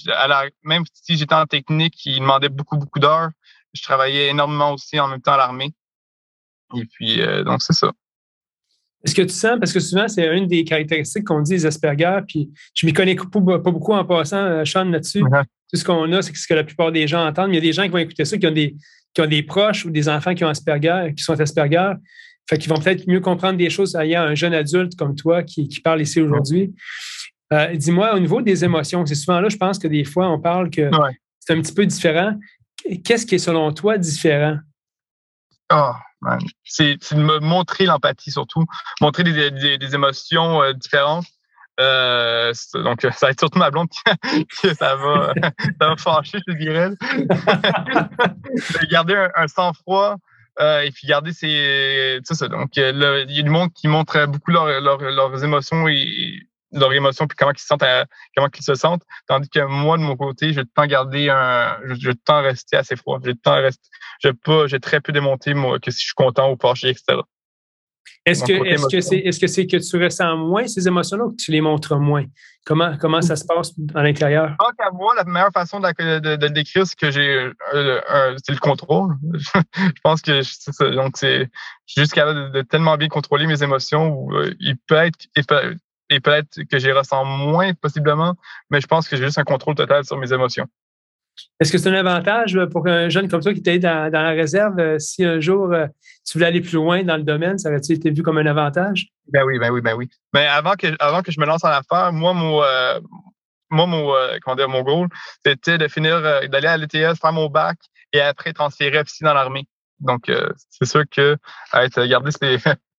même 0.63 0.85
si 0.93 1.17
j'étais 1.17 1.35
en 1.35 1.47
technique, 1.47 2.05
il 2.05 2.21
demandait 2.21 2.49
beaucoup, 2.49 2.77
beaucoup 2.77 2.99
d'heures. 2.99 3.31
Je 3.73 3.83
travaillais 3.83 4.29
énormément 4.29 4.73
aussi 4.73 4.99
en 5.01 5.09
même 5.09 5.23
temps 5.23 5.33
à 5.33 5.39
l'armée. 5.39 5.73
Et 6.77 6.85
puis, 6.85 7.21
euh, 7.21 7.43
donc, 7.43 7.63
c'est 7.63 7.73
ça. 7.73 7.93
Est-ce 9.05 9.15
que 9.15 9.23
tu 9.23 9.35
sens, 9.35 9.59
parce 9.59 9.73
que 9.73 9.81
souvent, 9.81 10.09
c'est 10.09 10.27
une 10.37 10.47
des 10.47 10.63
caractéristiques 10.63 11.25
qu'on 11.25 11.41
dit 11.41 11.53
des 11.53 11.67
Asperger, 11.67 12.21
puis 12.27 12.51
je 12.75 12.87
m'y 12.87 12.93
connais 12.93 13.15
pas, 13.15 13.41
beaucoup 13.41 13.93
en 13.93 14.05
passant, 14.05 14.65
Sean, 14.65 14.85
là-dessus. 14.85 15.21
Tout 15.21 15.77
ce 15.79 15.85
qu'on 15.85 16.13
a, 16.13 16.21
c'est 16.21 16.37
ce 16.37 16.47
que 16.47 16.55
la 16.55 16.65
plupart 16.65 16.93
des 16.93 17.07
gens 17.07 17.27
entendent. 17.27 17.51
Il 17.53 17.55
y 17.55 17.59
a 17.59 17.63
des 17.63 17.73
gens 17.73 17.85
qui 17.85 17.91
vont 17.91 17.99
écouter 17.99 18.25
ça, 18.25 18.37
qui 18.37 18.47
ont 18.47 18.53
des, 18.53 18.77
qui 19.15 19.21
ont 19.23 19.27
des 19.27 19.43
proches 19.43 19.85
ou 19.85 19.91
des 19.91 20.09
enfants 20.09 20.35
qui 20.35 20.45
ont 20.45 20.49
Asperger, 20.49 21.15
qui 21.17 21.23
sont 21.23 21.41
Asperger. 21.41 21.93
Fait 22.49 22.59
qu'ils 22.59 22.69
vont 22.69 22.81
peut-être 22.81 23.07
mieux 23.07 23.21
comprendre 23.21 23.57
des 23.57 23.71
choses 23.71 23.95
ayant 23.95 24.23
un 24.23 24.35
jeune 24.35 24.55
adulte 24.55 24.97
comme 24.97 25.15
toi 25.15 25.43
qui, 25.43 25.69
parle 25.83 26.03
ici 26.03 26.21
aujourd'hui. 26.21 26.75
Euh, 27.53 27.75
dis-moi, 27.75 28.15
au 28.15 28.19
niveau 28.19 28.43
des 28.43 28.65
émotions, 28.65 29.07
c'est 29.07 29.15
souvent 29.15 29.41
là, 29.41 29.49
je 29.49 29.57
pense 29.57 29.79
que 29.79 29.89
des 29.89 30.05
fois, 30.05 30.29
on 30.29 30.41
parle 30.41 30.69
que 30.69 30.91
c'est 31.39 31.53
un 31.53 31.63
petit 31.63 31.73
peu 31.73 31.87
différent. 31.87 32.35
Qu'est-ce 33.05 33.25
qui 33.25 33.37
est 33.37 33.39
selon 33.39 33.73
toi 33.73 33.99
différent? 33.99 34.59
Oh, 35.73 35.93
c'est 36.65 37.15
de 37.15 37.23
me 37.23 37.39
montrer 37.39 37.87
l'empathie 37.87 38.31
surtout, 38.31 38.65
montrer 39.01 39.25
des, 39.25 39.95
émotions 39.95 40.63
euh, 40.63 40.73
différentes. 40.73 41.27
Euh, 41.79 42.53
donc, 42.75 43.01
ça 43.03 43.27
va 43.27 43.31
être 43.31 43.41
surtout 43.41 43.59
ma 43.59 43.71
blonde 43.71 43.89
qui, 43.89 44.75
ça, 44.75 44.97
va, 44.97 45.33
ça 45.81 45.89
va 45.89 45.97
fâcher, 45.97 46.39
je 46.47 46.55
dirais. 46.55 46.91
garder 48.91 49.29
un 49.35 49.49
sang-froid, 49.49 50.17
euh, 50.61 50.83
et 50.83 50.91
puis 50.91 51.07
garder 51.07 51.33
ça 51.33 52.49
donc 52.49 52.77
il 52.77 52.83
y 52.83 53.41
a 53.41 53.43
du 53.43 53.51
monde 53.51 53.73
qui 53.73 53.89
montre 53.89 54.27
beaucoup 54.27 54.51
leurs 54.51 55.45
émotions 55.45 55.89
et 55.89 56.47
leurs 56.73 56.93
émotions 56.93 57.27
puis 57.27 57.37
comment 57.37 57.53
ils 57.53 57.59
se 57.59 57.67
sentent 57.67 57.85
comment 58.37 58.49
ils 58.57 58.63
se 58.63 58.75
sentent 58.75 59.03
tandis 59.27 59.49
que 59.49 59.61
moi 59.67 59.97
de 59.99 60.03
mon 60.03 60.17
côté 60.17 60.53
je 60.53 60.61
vais 60.61 60.67
temps 60.67 60.87
garder 60.87 61.29
un 61.29 61.79
je 61.85 62.09
vais 62.09 62.15
temps 62.15 62.43
rester 62.43 62.77
assez 62.77 62.97
froid 62.97 63.19
je 63.23 63.31
vais 63.31 63.35
temps 63.35 63.61
rester 63.61 63.89
je 64.23 64.31
pas 64.31 64.67
j'ai 64.67 64.81
très 64.81 65.01
peu 65.01 65.13
démonté 65.13 65.55
moi 65.55 65.79
que 65.79 65.91
si 65.91 66.01
je 66.01 66.07
suis 66.07 66.15
content 66.15 66.53
ou 66.53 66.57
fâché 66.61 66.91
etc 66.91 67.21
est-ce 68.27 68.45
que, 68.45 68.53
est-ce 68.53 68.87
que 68.87 69.01
c'est 69.01 69.17
est-ce 69.17 69.41
que 69.41 69.47
c'est 69.47 69.67
que 69.67 69.79
tu 69.79 70.03
ressens 70.03 70.37
moins 70.37 70.67
ces 70.67 70.87
émotions-là 70.87 71.25
ou 71.25 71.31
que 71.31 71.43
tu 71.43 71.53
les 71.53 71.63
montres 71.63 71.97
moins? 71.97 72.25
Comment, 72.67 72.97
comment 72.99 73.23
ça 73.23 73.35
se 73.35 73.47
passe 73.47 73.73
à 73.95 74.03
l'intérieur? 74.03 74.51
Je 74.51 74.57
pense 74.57 74.73
qu'à 74.79 74.91
moi, 74.91 75.15
la 75.17 75.25
meilleure 75.25 75.53
façon 75.53 75.81
de, 75.81 75.87
le 75.87 76.51
décrire, 76.51 76.87
c'est 76.87 76.99
que 76.99 77.11
j'ai 77.11 77.51
c'est 77.73 78.53
le 78.53 78.59
contrôle. 78.59 79.15
je 79.75 80.01
pense 80.03 80.21
que 80.21 80.43
c'est 80.43 80.91
donc 80.93 81.17
c'est 81.17 81.49
juste 81.97 82.13
capable 82.13 82.53
de, 82.53 82.61
tellement 82.61 82.97
bien 82.99 83.09
contrôler 83.09 83.47
mes 83.47 83.63
émotions 83.63 84.13
où 84.13 84.35
euh, 84.35 84.55
il 84.61 84.77
peut 84.77 84.97
être 84.97 85.19
et 86.11 86.21
peut-être 86.21 86.63
que 86.65 86.79
j'y 86.79 86.93
ressens 86.93 87.25
moins 87.25 87.73
possiblement, 87.75 88.35
mais 88.69 88.81
je 88.81 88.87
pense 88.87 89.09
que 89.09 89.17
j'ai 89.17 89.25
juste 89.25 89.39
un 89.39 89.45
contrôle 89.45 89.77
total 89.77 90.05
sur 90.05 90.19
mes 90.19 90.33
émotions. 90.33 90.67
Est-ce 91.59 91.73
que 91.73 91.79
c'est 91.79 91.89
un 91.89 91.95
avantage 91.95 92.57
euh, 92.57 92.67
pour 92.67 92.87
un 92.87 93.09
jeune 93.09 93.29
comme 93.29 93.41
toi 93.41 93.53
qui 93.53 93.61
était 93.61 93.79
dans, 93.79 94.11
dans 94.11 94.23
la 94.23 94.31
réserve? 94.31 94.79
Euh, 94.79 94.99
si 94.99 95.25
un 95.25 95.41
jour 95.41 95.73
euh, 95.73 95.87
tu 96.27 96.35
voulais 96.35 96.47
aller 96.47 96.61
plus 96.61 96.75
loin 96.75 97.03
dans 97.03 97.17
le 97.17 97.23
domaine, 97.23 97.59
ça 97.59 97.71
aurait-il 97.71 97.97
été 97.97 98.11
vu 98.11 98.23
comme 98.23 98.39
un 98.39 98.47
avantage? 98.47 99.07
Ben 99.33 99.45
oui, 99.45 99.59
ben 99.59 99.71
oui, 99.71 99.81
ben 99.81 99.95
oui. 99.95 100.09
Mais 100.35 100.47
avant 100.47 100.75
que, 100.75 100.89
avant 100.99 101.23
que 101.23 101.33
je 101.33 101.41
me 101.41 101.47
lance 101.47 101.65
en 101.65 101.69
affaires, 101.69 102.13
moi, 102.13 102.35
mon, 102.35 102.63
moi, 103.71 103.87
mon, 103.87 104.13
comment 104.43 104.57
dire, 104.57 104.69
mon 104.69 104.83
goal, 104.83 105.09
c'était 105.45 105.79
de 105.79 105.89
finir, 105.89 106.21
d'aller 106.21 106.67
à 106.67 106.77
l'ETS, 106.77 107.19
faire 107.21 107.33
mon 107.33 107.49
bac 107.49 107.79
et 108.13 108.21
après 108.21 108.53
transférer 108.53 108.99
officier 108.99 109.25
dans 109.25 109.35
l'armée. 109.35 109.67
Donc, 110.01 110.31
c'est 110.71 110.87
sûr 110.87 111.05
que 111.09 111.37
être, 111.75 112.05
garder, 112.07 112.33
ses, 112.33 112.59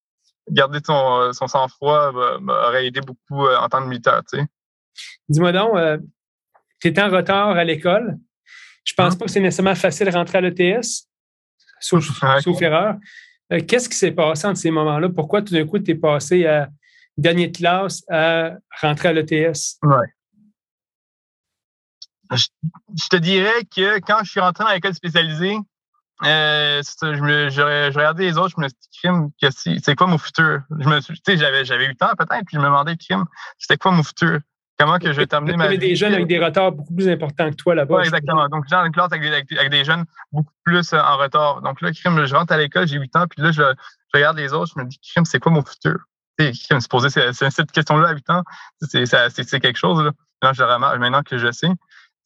garder 0.50 0.80
son, 0.86 1.31
son 1.33 1.48
sang-froid 1.48 2.12
m'aurait 2.40 2.88
aidé 2.88 3.02
beaucoup 3.02 3.48
en 3.48 3.68
tant 3.69 3.81
que 3.81 3.88
militaire. 3.88 4.21
Tu 4.31 4.40
sais. 4.40 4.45
Dis-moi 5.30 5.52
donc, 5.52 5.78
tu 6.81 6.88
étais 6.88 7.02
en 7.02 7.10
retard 7.10 7.50
à 7.50 7.64
l'école. 7.64 8.18
Je 8.83 8.94
pense 8.94 9.14
hein? 9.14 9.18
pas 9.18 9.26
que 9.26 9.31
c'est 9.31 9.40
nécessairement 9.40 9.76
facile 9.76 10.07
de 10.07 10.12
rentrer 10.12 10.40
à 10.40 10.42
l'ETS, 10.42 11.07
sauf, 11.80 12.62
erreur. 12.62 12.98
Euh, 13.54 13.60
qu'est-ce 13.68 13.90
qui 13.90 13.95
s'est 13.95 14.12
passé 14.12 14.48
entre 14.48 14.60
ces 14.60 14.71
moments-là? 14.71 15.10
Pourquoi 15.10 15.42
tout 15.42 15.54
d'un 15.54 15.66
coup, 15.66 15.80
tu 15.80 15.92
es 15.92 15.95
passé 15.95 16.45
à 16.45 16.69
dernière 17.18 17.52
classe 17.52 18.04
à 18.10 18.56
rentrer 18.81 19.10
à 19.10 19.14
l'ETS? 19.14 19.78
Ouais. 19.83 20.07
Je, 22.33 23.07
te 23.10 23.18
dirais 23.18 23.66
que 23.76 24.00
quand 24.00 24.24
je 24.24 24.31
suis 24.31 24.40
rentré 24.40 24.64
dans 24.64 24.71
l'école 24.71 24.95
spécialisée, 24.95 25.57
euh, 26.23 26.81
je, 27.01 27.95
regardais 27.95 28.23
les 28.23 28.37
autres, 28.37 28.54
je 28.56 28.61
me 28.61 28.68
suis 28.68 29.73
dit, 29.73 29.81
c'est 29.83 29.95
quoi 29.95 30.07
mon 30.07 30.18
futur? 30.18 30.61
Je 30.80 30.87
me 30.87 30.99
j'avais, 31.35 31.66
j'avais 31.66 31.87
8 31.87 32.04
ans 32.04 32.11
peut-être, 32.18 32.45
puis 32.45 32.56
je 32.56 32.59
me 32.59 32.66
demandais, 32.66 32.95
crime, 32.97 33.25
c'était 33.57 33.78
quoi 33.78 33.92
mon 33.92 34.04
futur? 34.04 34.40
Comment 34.78 34.97
que 34.97 35.11
je 35.11 35.18
vais 35.18 35.28
t'amener 35.28 35.56
ma. 35.56 35.75
des 35.78 35.95
jeunes 35.95 36.13
avec 36.13 36.28
des 36.28 36.44
retards 36.44 36.71
beaucoup 36.71 36.95
plus 36.95 37.07
importants 37.07 37.49
que 37.51 37.56
toi 37.56 37.75
là-bas. 37.75 37.97
Oui, 37.97 38.04
exactement. 38.04 38.49
Donc, 38.49 38.66
j'ai 38.68 38.75
une 38.75 38.92
classe 38.92 39.11
avec 39.11 39.71
des, 39.71 39.85
jeunes 39.85 40.06
beaucoup 40.31 40.54
plus 40.63 40.94
euh, 40.94 40.99
en 40.99 41.18
retard. 41.18 41.61
Donc 41.61 41.81
là, 41.81 41.92
crime, 41.92 42.25
je 42.25 42.35
rentre 42.35 42.51
à 42.54 42.57
l'école, 42.57 42.87
j'ai 42.87 42.97
8 42.97 43.16
ans, 43.16 43.25
puis 43.28 43.44
là, 43.44 43.51
je, 43.51 43.61
regarde 44.13 44.37
les 44.37 44.54
autres, 44.54 44.73
je 44.75 44.81
me 44.81 44.87
dis, 44.87 44.99
crime, 44.99 45.25
c'est 45.25 45.40
quoi 45.40 45.51
mon 45.51 45.63
futur? 45.63 45.97
Je 46.40 46.73
me 46.73 46.80
suis 46.80 46.90
posé 46.90 47.09
cette 47.09 47.71
question-là 47.71 48.09
à 48.09 48.13
8 48.13 48.30
ans. 48.31 48.44
C'est 48.81 49.59
quelque 49.59 49.78
chose. 49.78 50.04
Là. 50.42 50.54
je 50.54 50.63
maintenant 50.97 51.21
que 51.21 51.37
je 51.37 51.51
sais. 51.51 51.69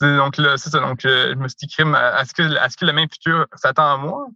Donc 0.02 0.38
là, 0.38 0.58
c'est 0.58 0.70
ça. 0.70 0.80
Donc, 0.80 1.06
euh, 1.06 1.34
je 1.34 1.36
me 1.36 1.48
suis 1.48 1.58
dit, 1.62 1.68
crime, 1.68 1.96
est-ce 1.96 2.34
que, 2.34 2.44
que 2.44 2.86
le 2.86 2.94
même 2.94 3.10
futur 3.10 3.48
s'attend 3.56 3.94
à 3.94 3.98
moi? 3.98 4.28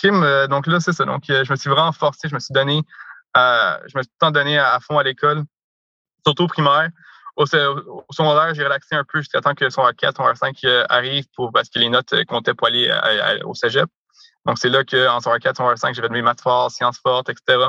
Crime, 0.00 0.22
euh, 0.22 0.46
donc 0.46 0.66
là, 0.66 0.80
c'est 0.80 0.92
ça. 0.92 1.04
Donc, 1.04 1.24
je 1.28 1.50
me 1.50 1.56
suis 1.56 1.70
vraiment 1.70 1.92
forcé, 1.92 2.28
je 2.28 2.34
me 2.34 2.40
suis 2.40 2.52
donné, 2.52 2.82
je 3.36 3.96
me 3.96 4.02
suis 4.02 4.12
tant 4.18 4.30
donné 4.30 4.58
à, 4.58 4.78
fond 4.80 4.98
à 4.98 5.04
l'école, 5.04 5.44
surtout 6.26 6.44
au 6.44 6.48
primaire. 6.48 6.90
Au, 7.36 7.46
secondaire, 7.46 8.54
j'ai 8.54 8.62
relaxé 8.62 8.94
un 8.94 9.04
peu 9.04 9.18
jusqu'à 9.18 9.40
temps 9.40 9.54
que 9.54 9.68
son 9.68 9.82
A4, 9.82 10.16
son 10.16 10.22
A5 10.22 10.56
euh, 10.66 10.84
arrive 10.88 11.24
pour, 11.34 11.50
parce 11.52 11.68
que 11.68 11.80
les 11.80 11.88
notes 11.88 12.12
euh, 12.12 12.24
comptaient 12.24 12.54
pour 12.54 12.68
aller 12.68 12.92
au 13.44 13.54
cégep. 13.54 13.88
Donc, 14.46 14.58
c'est 14.58 14.68
là 14.68 14.84
qu'en 14.84 15.20
son 15.20 15.30
A4, 15.30 15.56
son 15.56 15.64
A5, 15.64 15.94
j'ai 15.94 16.02
fait 16.02 16.10
mes 16.10 16.22
maths 16.22 16.40
fortes, 16.40 16.72
sciences 16.72 16.98
fortes, 16.98 17.28
etc. 17.30 17.66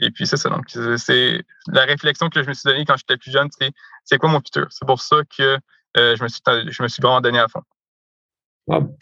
Et 0.00 0.10
puis, 0.10 0.26
c'est 0.26 0.36
ça. 0.36 0.50
Donc, 0.50 0.64
c'est 0.96 1.44
la 1.68 1.84
réflexion 1.84 2.28
que 2.28 2.42
je 2.42 2.48
me 2.48 2.52
suis 2.52 2.68
donnée 2.68 2.84
quand 2.84 2.96
j'étais 2.96 3.16
plus 3.16 3.30
jeune, 3.30 3.48
c'est 3.58 3.72
c'est 4.04 4.18
quoi 4.18 4.28
mon 4.28 4.40
futur? 4.40 4.66
C'est 4.70 4.86
pour 4.86 5.00
ça 5.00 5.16
que 5.36 5.58
euh, 5.96 6.16
je, 6.16 6.22
me 6.22 6.28
suis, 6.28 6.40
je 6.46 6.82
me 6.82 6.88
suis 6.88 7.02
vraiment 7.02 7.20
donné 7.20 7.38
à 7.38 7.48
fond. 7.48 7.62
Wow. 8.66 8.96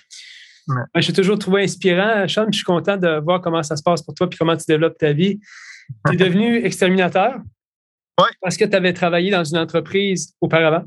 Je 0.94 1.00
suis 1.00 1.12
toujours 1.12 1.38
trouvé 1.38 1.64
inspirant, 1.64 2.26
Sean. 2.28 2.46
Je 2.50 2.56
suis 2.56 2.64
content 2.64 2.96
de 2.96 3.20
voir 3.20 3.40
comment 3.40 3.62
ça 3.62 3.76
se 3.76 3.82
passe 3.82 4.02
pour 4.02 4.14
toi 4.14 4.28
et 4.30 4.36
comment 4.36 4.56
tu 4.56 4.64
développes 4.68 4.98
ta 4.98 5.12
vie. 5.12 5.40
Tu 6.06 6.14
es 6.14 6.16
devenu 6.24 6.64
exterminateur. 6.64 7.36
Ouais. 8.18 8.30
Parce 8.40 8.56
que 8.56 8.64
tu 8.64 8.76
avais 8.76 8.92
travaillé 8.92 9.30
dans 9.30 9.44
une 9.44 9.58
entreprise 9.58 10.34
auparavant? 10.40 10.84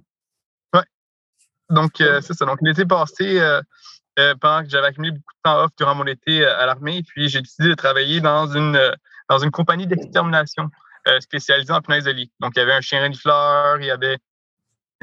Oui. 0.74 0.81
donc 1.70 1.91
c'est 1.98 2.34
ça. 2.34 2.46
Donc 2.46 2.60
l'été 2.62 2.86
passé, 2.86 3.39
pendant 4.39 4.63
que 4.63 4.70
j'avais 4.70 4.88
accumulé 4.88 5.12
beaucoup 5.13 5.34
de 5.34 5.41
temps 5.43 5.63
off 5.63 5.72
durant 5.77 5.96
mon 5.96 6.05
été 6.05 6.46
à 6.46 6.65
l'armée, 6.65 7.01
puis 7.03 7.29
j'ai 7.29 7.41
décidé 7.41 7.70
de 7.70 7.74
travailler 7.74 8.22
dans 8.22 8.48
une 8.48 8.79
dans 9.29 9.39
une 9.39 9.51
compagnie 9.51 9.88
d'extermination 9.88 10.70
spécialisée 11.22 11.74
en 11.74 11.81
punaises 11.81 12.03
de 12.03 12.12
lit. 12.12 12.31
Donc 12.39 12.51
il 12.55 12.60
y 12.60 12.62
avait 12.62 12.74
un 12.74 12.81
chien 12.81 13.01
renifleur, 13.01 13.79
il 13.79 13.86
y 13.86 13.91
avait 13.91 14.20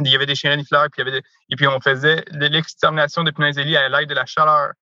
il 0.07 0.13
y 0.13 0.15
avait 0.15 0.27
des 0.27 0.35
chiens 0.35 0.53
renifleurs, 0.53 0.89
puis 0.93 1.03
il 1.03 1.07
y 1.07 1.09
avait 1.09 1.23
et 1.51 1.57
puis 1.57 1.67
on 1.67 1.81
faisait 1.81 2.25
de 2.31 2.47
l'extermination 2.47 3.25
des 3.25 3.33
de 3.33 3.61
lit 3.63 3.77
à 3.77 3.89
l'aide 3.89 4.09
de 4.09 4.15
la 4.15 4.27
chaleur. 4.27 4.73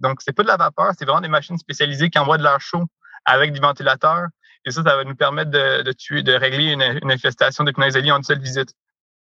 Donc, 0.00 0.20
c'est 0.22 0.32
pas 0.32 0.42
de 0.42 0.48
la 0.48 0.56
vapeur, 0.56 0.92
c'est 0.98 1.04
vraiment 1.04 1.20
des 1.20 1.28
machines 1.28 1.58
spécialisées 1.58 2.10
qui 2.10 2.18
envoient 2.18 2.38
de 2.38 2.42
l'air 2.42 2.60
chaud 2.60 2.84
avec 3.24 3.52
des 3.52 3.60
ventilateurs. 3.60 4.26
Et 4.64 4.70
ça, 4.70 4.82
ça 4.82 4.96
va 4.96 5.04
nous 5.04 5.14
permettre 5.14 5.50
de, 5.50 5.92
tuer, 5.92 6.22
de 6.22 6.32
régler 6.32 6.72
une, 6.72 7.10
infestation 7.10 7.64
de 7.64 7.70
de 7.70 7.98
lit 7.98 8.12
en 8.12 8.18
une 8.18 8.22
seule 8.22 8.40
visite, 8.40 8.74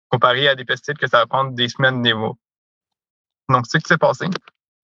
comparé 0.10 0.48
à 0.48 0.55
des 0.55 0.65
pesticides 0.65 0.98
que 0.98 1.08
ça 1.08 1.19
va 1.19 1.27
prendre 1.27 1.53
des 1.53 1.69
semaines, 1.69 2.01
des 2.01 2.13
mois. 2.13 2.36
Donc, 3.50 3.65
c'est 3.67 3.79
ce 3.79 3.84
qui 3.84 3.88
s'est 3.88 3.98
passé. 3.98 4.27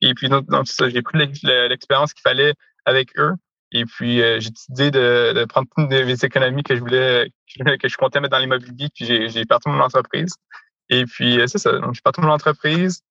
Et 0.02 0.14
puis, 0.14 0.30
donc, 0.30 0.46
j'ai 0.88 1.02
pris 1.02 1.18
l'expérience 1.18 2.14
qu'il 2.14 2.22
fallait 2.22 2.54
avec 2.86 3.18
eux. 3.18 3.34
Et 3.78 3.84
puis, 3.84 4.22
euh, 4.22 4.40
j'ai 4.40 4.52
décidé 4.52 4.90
de, 4.90 5.46
prendre 5.50 5.68
toutes 5.76 5.92
les 5.92 6.24
économies 6.24 6.64
que 6.64 6.78
je 6.78 6.80
voulais, 6.80 7.30
que 7.82 7.90
je 7.90 7.98
comptais 7.98 8.22
mettre 8.22 8.32
dans 8.32 8.40
l'immobilier. 8.40 8.88
Puis, 8.96 9.06
j'ai 9.30 9.46
parti 9.46 9.68
mon 9.68 9.82
entreprise. 9.82 10.34
Et 10.88 11.04
puis, 11.04 11.42
euh, 11.42 11.48
c'est 11.48 11.58
ça. 11.58 11.74
Donc, 11.80 11.94
j'ai 11.94 12.00
parti 12.02 12.22
mon 12.22 12.30
entreprise. 12.30 13.02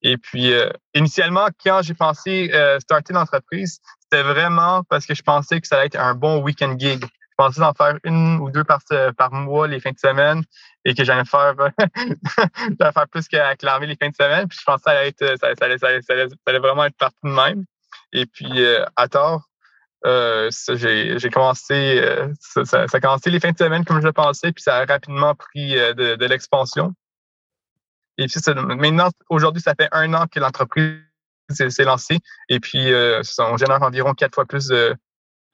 Et 0.00 0.16
puis, 0.16 0.54
euh, 0.54 0.70
initialement, 0.94 1.48
quand 1.62 1.82
j'ai 1.82 1.92
pensé 1.92 2.50
starter 2.80 3.12
l'entreprise, 3.12 3.80
c'était 4.00 4.22
vraiment 4.22 4.84
parce 4.84 5.04
que 5.04 5.14
je 5.14 5.22
pensais 5.22 5.60
que 5.60 5.66
ça 5.66 5.76
allait 5.76 5.86
être 5.86 6.00
un 6.00 6.14
bon 6.14 6.42
week-end 6.42 6.76
gig. 6.78 7.04
Je 7.04 7.34
pensais 7.36 7.60
en 7.60 7.74
faire 7.74 7.98
une 8.02 8.38
ou 8.40 8.50
deux 8.50 8.64
par, 8.64 8.80
par 9.18 9.34
mois 9.34 9.68
les 9.68 9.80
fins 9.80 9.92
de 9.92 9.98
semaine 9.98 10.42
et 10.86 10.94
que 10.94 11.04
j'allais 11.04 11.26
faire, 11.26 11.54
faire 12.94 13.08
plus 13.10 13.28
qu'acclamer 13.28 13.86
les 13.86 13.96
fins 13.96 14.08
de 14.08 14.14
semaine. 14.14 14.48
Puis 14.48 14.58
je 14.60 14.64
pensais 14.64 15.12
que 15.12 15.36
ça 15.36 15.46
allait, 15.46 15.76
ça, 15.76 15.94
ça, 15.98 16.00
ça 16.00 16.14
allait 16.46 16.58
vraiment 16.58 16.86
être 16.86 16.96
partout 16.96 17.18
de 17.24 17.32
même. 17.32 17.64
Et 18.12 18.24
puis, 18.24 18.64
à 18.96 19.08
tort, 19.08 19.42
euh, 20.04 20.50
j'ai 20.74 21.30
commencé, 21.30 22.00
euh, 22.00 22.28
ça, 22.40 22.64
ça, 22.64 22.86
a 22.92 23.00
commencé 23.00 23.30
les 23.30 23.40
fins 23.40 23.52
de 23.52 23.58
semaine 23.58 23.84
comme 23.84 24.00
je 24.00 24.06
le 24.06 24.12
pensais, 24.12 24.52
puis 24.52 24.62
ça 24.62 24.76
a 24.76 24.84
rapidement 24.84 25.34
pris 25.34 25.74
de, 25.74 26.16
de 26.16 26.26
l'expansion. 26.26 26.94
Et 28.18 28.26
puis, 28.26 28.40
maintenant, 28.54 29.08
aujourd'hui, 29.28 29.62
ça 29.62 29.74
fait 29.74 29.88
un 29.92 30.12
an 30.14 30.26
que 30.26 30.40
l'entreprise 30.40 31.00
s'est 31.50 31.84
lancée. 31.84 32.18
Et 32.48 32.60
puis, 32.60 32.92
euh, 32.92 33.22
on 33.38 33.56
génère 33.56 33.82
environ 33.82 34.14
quatre 34.14 34.34
fois 34.34 34.46
plus 34.46 34.68
de, 34.68 34.96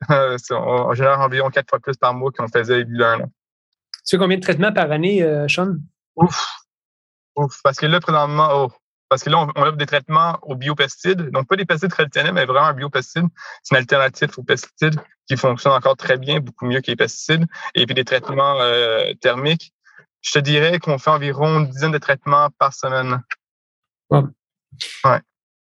on 0.08 0.94
génère 0.94 1.20
environ 1.20 1.50
quatre 1.50 1.70
fois 1.70 1.80
plus 1.80 1.96
par 1.96 2.14
mois 2.14 2.30
qu'on 2.32 2.49
faisait 2.49 2.82
il 2.82 2.96
y 2.96 3.02
a 3.02 3.11
un 3.11 3.20
an. 3.20 3.26
Tu 3.26 4.00
sais 4.04 4.18
combien 4.18 4.37
de 4.37 4.42
traitements 4.42 4.72
par 4.72 4.90
année, 4.90 5.22
euh, 5.22 5.46
Sean? 5.49 5.76
Ouf. 6.16 6.44
Ouf. 7.37 7.61
Parce 7.62 7.78
que 7.78 7.87
là, 7.87 8.00
présentement, 8.00 8.49
oh, 8.52 8.72
parce 9.12 9.25
que 9.25 9.31
là, 9.31 9.47
on, 9.54 9.62
offre 9.62 9.76
des 9.76 9.87
traitements 9.87 10.38
aux 10.42 10.54
biopesticides. 10.54 11.31
Donc, 11.31 11.47
pas 11.49 11.57
des 11.57 11.66
pesticides 11.66 11.90
traditionnels, 11.90 12.33
mais 12.33 12.47
vraiment 12.47 12.66
un 12.66 12.73
biopesticide. 12.73 13.26
C'est 13.62 13.75
une 13.75 13.81
alternative 13.81 14.31
aux 14.38 14.42
pesticides 14.42 14.99
qui 15.28 15.37
fonctionne 15.37 15.73
encore 15.73 15.97
très 15.97 16.16
bien, 16.16 16.40
beaucoup 16.40 16.64
mieux 16.66 16.81
que 16.81 16.90
les 16.90 16.97
pesticides. 16.97 17.45
Et 17.75 17.85
puis 17.85 17.95
des 17.95 18.04
traitements 18.04 18.59
euh, 18.61 19.12
thermiques 19.21 19.73
je 20.23 20.33
te 20.33 20.38
dirais 20.38 20.78
qu'on 20.78 20.99
fait 20.99 21.11
environ 21.11 21.61
une 21.61 21.69
dizaine 21.69 21.90
de 21.90 21.99
traitements 21.99 22.49
par 22.59 22.73
semaine. 22.73 23.21
Ouais. 24.11 24.23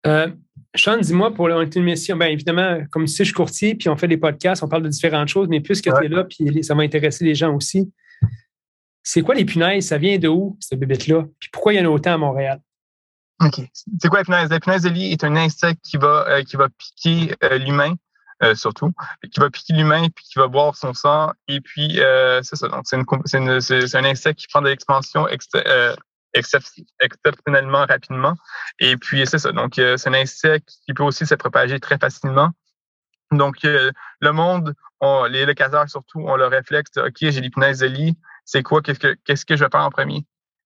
Euh, 0.07 0.29
Sean, 0.75 0.97
dis-moi, 0.97 1.33
pour 1.33 1.49
une 1.49 1.83
mission, 1.83 2.15
bien 2.15 2.27
évidemment, 2.27 2.79
comme 2.91 3.05
tu 3.05 3.11
sais, 3.11 3.23
je 3.23 3.29
suis 3.29 3.33
courtier, 3.33 3.75
puis 3.75 3.89
on 3.89 3.97
fait 3.97 4.07
des 4.07 4.17
podcasts, 4.17 4.63
on 4.63 4.67
parle 4.67 4.83
de 4.83 4.89
différentes 4.89 5.27
choses, 5.27 5.47
mais 5.49 5.59
puisque 5.59 5.93
tu 5.93 6.05
es 6.05 6.07
là, 6.07 6.23
puis 6.23 6.63
ça 6.63 6.73
va 6.73 6.83
intéresser 6.83 7.25
les 7.25 7.35
gens 7.35 7.53
aussi, 7.53 7.91
c'est 9.03 9.21
quoi 9.21 9.35
les 9.35 9.45
punaises? 9.45 9.87
Ça 9.87 9.97
vient 9.97 10.17
de 10.17 10.27
où, 10.27 10.57
cette 10.59 10.79
bébête-là? 10.79 11.25
Puis 11.39 11.49
pourquoi 11.51 11.73
il 11.73 11.77
y 11.77 11.79
en 11.79 11.85
a 11.85 11.89
autant 11.89 12.13
à 12.13 12.17
Montréal? 12.17 12.59
OK. 13.41 13.61
C'est 13.99 14.07
quoi 14.07 14.19
la 14.19 14.25
punaise? 14.25 14.49
La 14.49 14.59
de 14.59 14.89
lit 14.89 15.11
est 15.11 15.23
un 15.23 15.35
insecte 15.35 15.81
qui 15.83 15.97
va, 15.97 16.25
euh, 16.27 16.43
qui 16.43 16.55
va 16.55 16.69
piquer 16.69 17.35
euh, 17.43 17.57
l'humain 17.57 17.95
euh, 18.43 18.53
surtout, 18.53 18.91
qui 19.31 19.39
va 19.39 19.49
piquer 19.49 19.71
l'humain 19.71 20.07
puis 20.13 20.25
qui 20.25 20.37
va 20.37 20.47
boire 20.47 20.75
son 20.75 20.93
sang. 20.93 21.31
Et 21.47 21.61
puis, 21.61 22.01
euh, 22.01 22.41
c'est 22.43 22.57
ça. 22.57 22.67
Donc, 22.67 22.83
c'est, 22.85 22.97
une, 23.37 23.61
c'est, 23.61 23.95
un 23.95 24.03
insecte 24.03 24.41
qui 24.41 24.47
prend 24.47 24.61
de 24.61 24.67
l'expansion 24.67 25.25
euh, 25.55 25.95
exceptionnellement 26.33 27.85
rapidement. 27.85 28.35
Et 28.79 28.97
puis, 28.97 29.25
c'est 29.25 29.39
ça. 29.39 29.53
Donc, 29.53 29.75
c'est 29.75 30.07
un 30.07 30.13
insecte 30.13 30.67
qui 30.85 30.93
peut 30.93 31.03
aussi 31.03 31.25
se 31.25 31.35
propager 31.35 31.79
très 31.79 31.97
facilement. 31.97 32.49
Donc, 33.31 33.63
le 33.63 34.31
monde, 34.31 34.75
les 35.29 35.45
locataires 35.45 35.89
surtout, 35.89 36.19
ont 36.19 36.35
le 36.35 36.47
réflexe 36.47 36.91
de, 36.91 37.03
OK, 37.03 37.15
j'ai 37.21 37.39
des 37.39 37.49
punaises 37.49 37.79
de 37.79 37.87
lit. 37.87 38.17
C'est 38.43 38.63
quoi? 38.63 38.81
Qu'est-ce 38.81 38.99
que, 38.99 39.15
qu'est-ce 39.23 39.45
que 39.45 39.55
je 39.55 39.63
vais 39.63 39.69
faire 39.71 39.81
en 39.81 39.89
premier? 39.89 40.25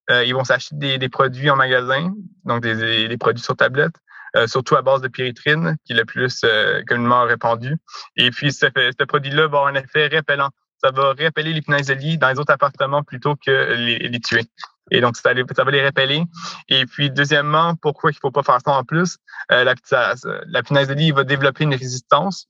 Ils 0.09 0.33
vont 0.33 0.43
s'acheter 0.43 0.75
des, 0.75 0.97
des, 0.97 1.09
produits 1.09 1.49
en 1.49 1.55
magasin, 1.55 2.13
donc 2.45 2.61
des, 2.61 3.07
des 3.07 3.17
produits 3.17 3.43
sur 3.43 3.55
tablette. 3.55 3.93
Euh, 4.35 4.45
surtout 4.45 4.75
à 4.75 4.81
base 4.81 5.01
de 5.01 5.07
pyrétrine, 5.07 5.75
qui 5.85 5.93
est 5.93 5.95
le 5.95 6.05
plus 6.05 6.41
euh, 6.43 6.83
communément 6.87 7.23
répandu. 7.23 7.77
Et 8.15 8.29
puis, 8.29 8.51
ce, 8.53 8.67
ce 8.75 9.03
produit-là 9.03 9.47
va 9.47 9.59
avoir 9.59 9.67
un 9.67 9.75
effet 9.75 10.07
répellent. 10.07 10.49
Ça 10.83 10.91
va 10.91 11.09
repéler 11.09 11.51
les 11.51 11.61
punaises 11.61 11.87
de 11.87 11.93
lit 11.95 12.17
dans 12.17 12.29
les 12.29 12.39
autres 12.39 12.53
appartements 12.53 13.03
plutôt 13.03 13.35
que 13.35 13.73
les, 13.73 13.97
les 13.97 14.19
tuer. 14.19 14.45
Et 14.91 15.01
donc, 15.01 15.17
ça, 15.17 15.31
ça, 15.55 15.63
va 15.63 15.71
les 15.71 15.85
repeller. 15.85 16.23
Et 16.67 16.85
puis, 16.85 17.09
deuxièmement, 17.09 17.75
pourquoi 17.75 18.11
il 18.11 18.15
ne 18.15 18.19
faut 18.19 18.31
pas 18.31 18.43
faire 18.43 18.59
ça 18.63 18.71
en 18.71 18.83
plus? 18.83 19.17
Euh, 19.51 19.63
la, 19.63 19.73
la 20.45 20.63
punaise 20.63 20.87
de 20.87 20.93
lit 20.93 21.11
va 21.11 21.23
développer 21.23 21.63
une 21.63 21.75
résistance. 21.75 22.47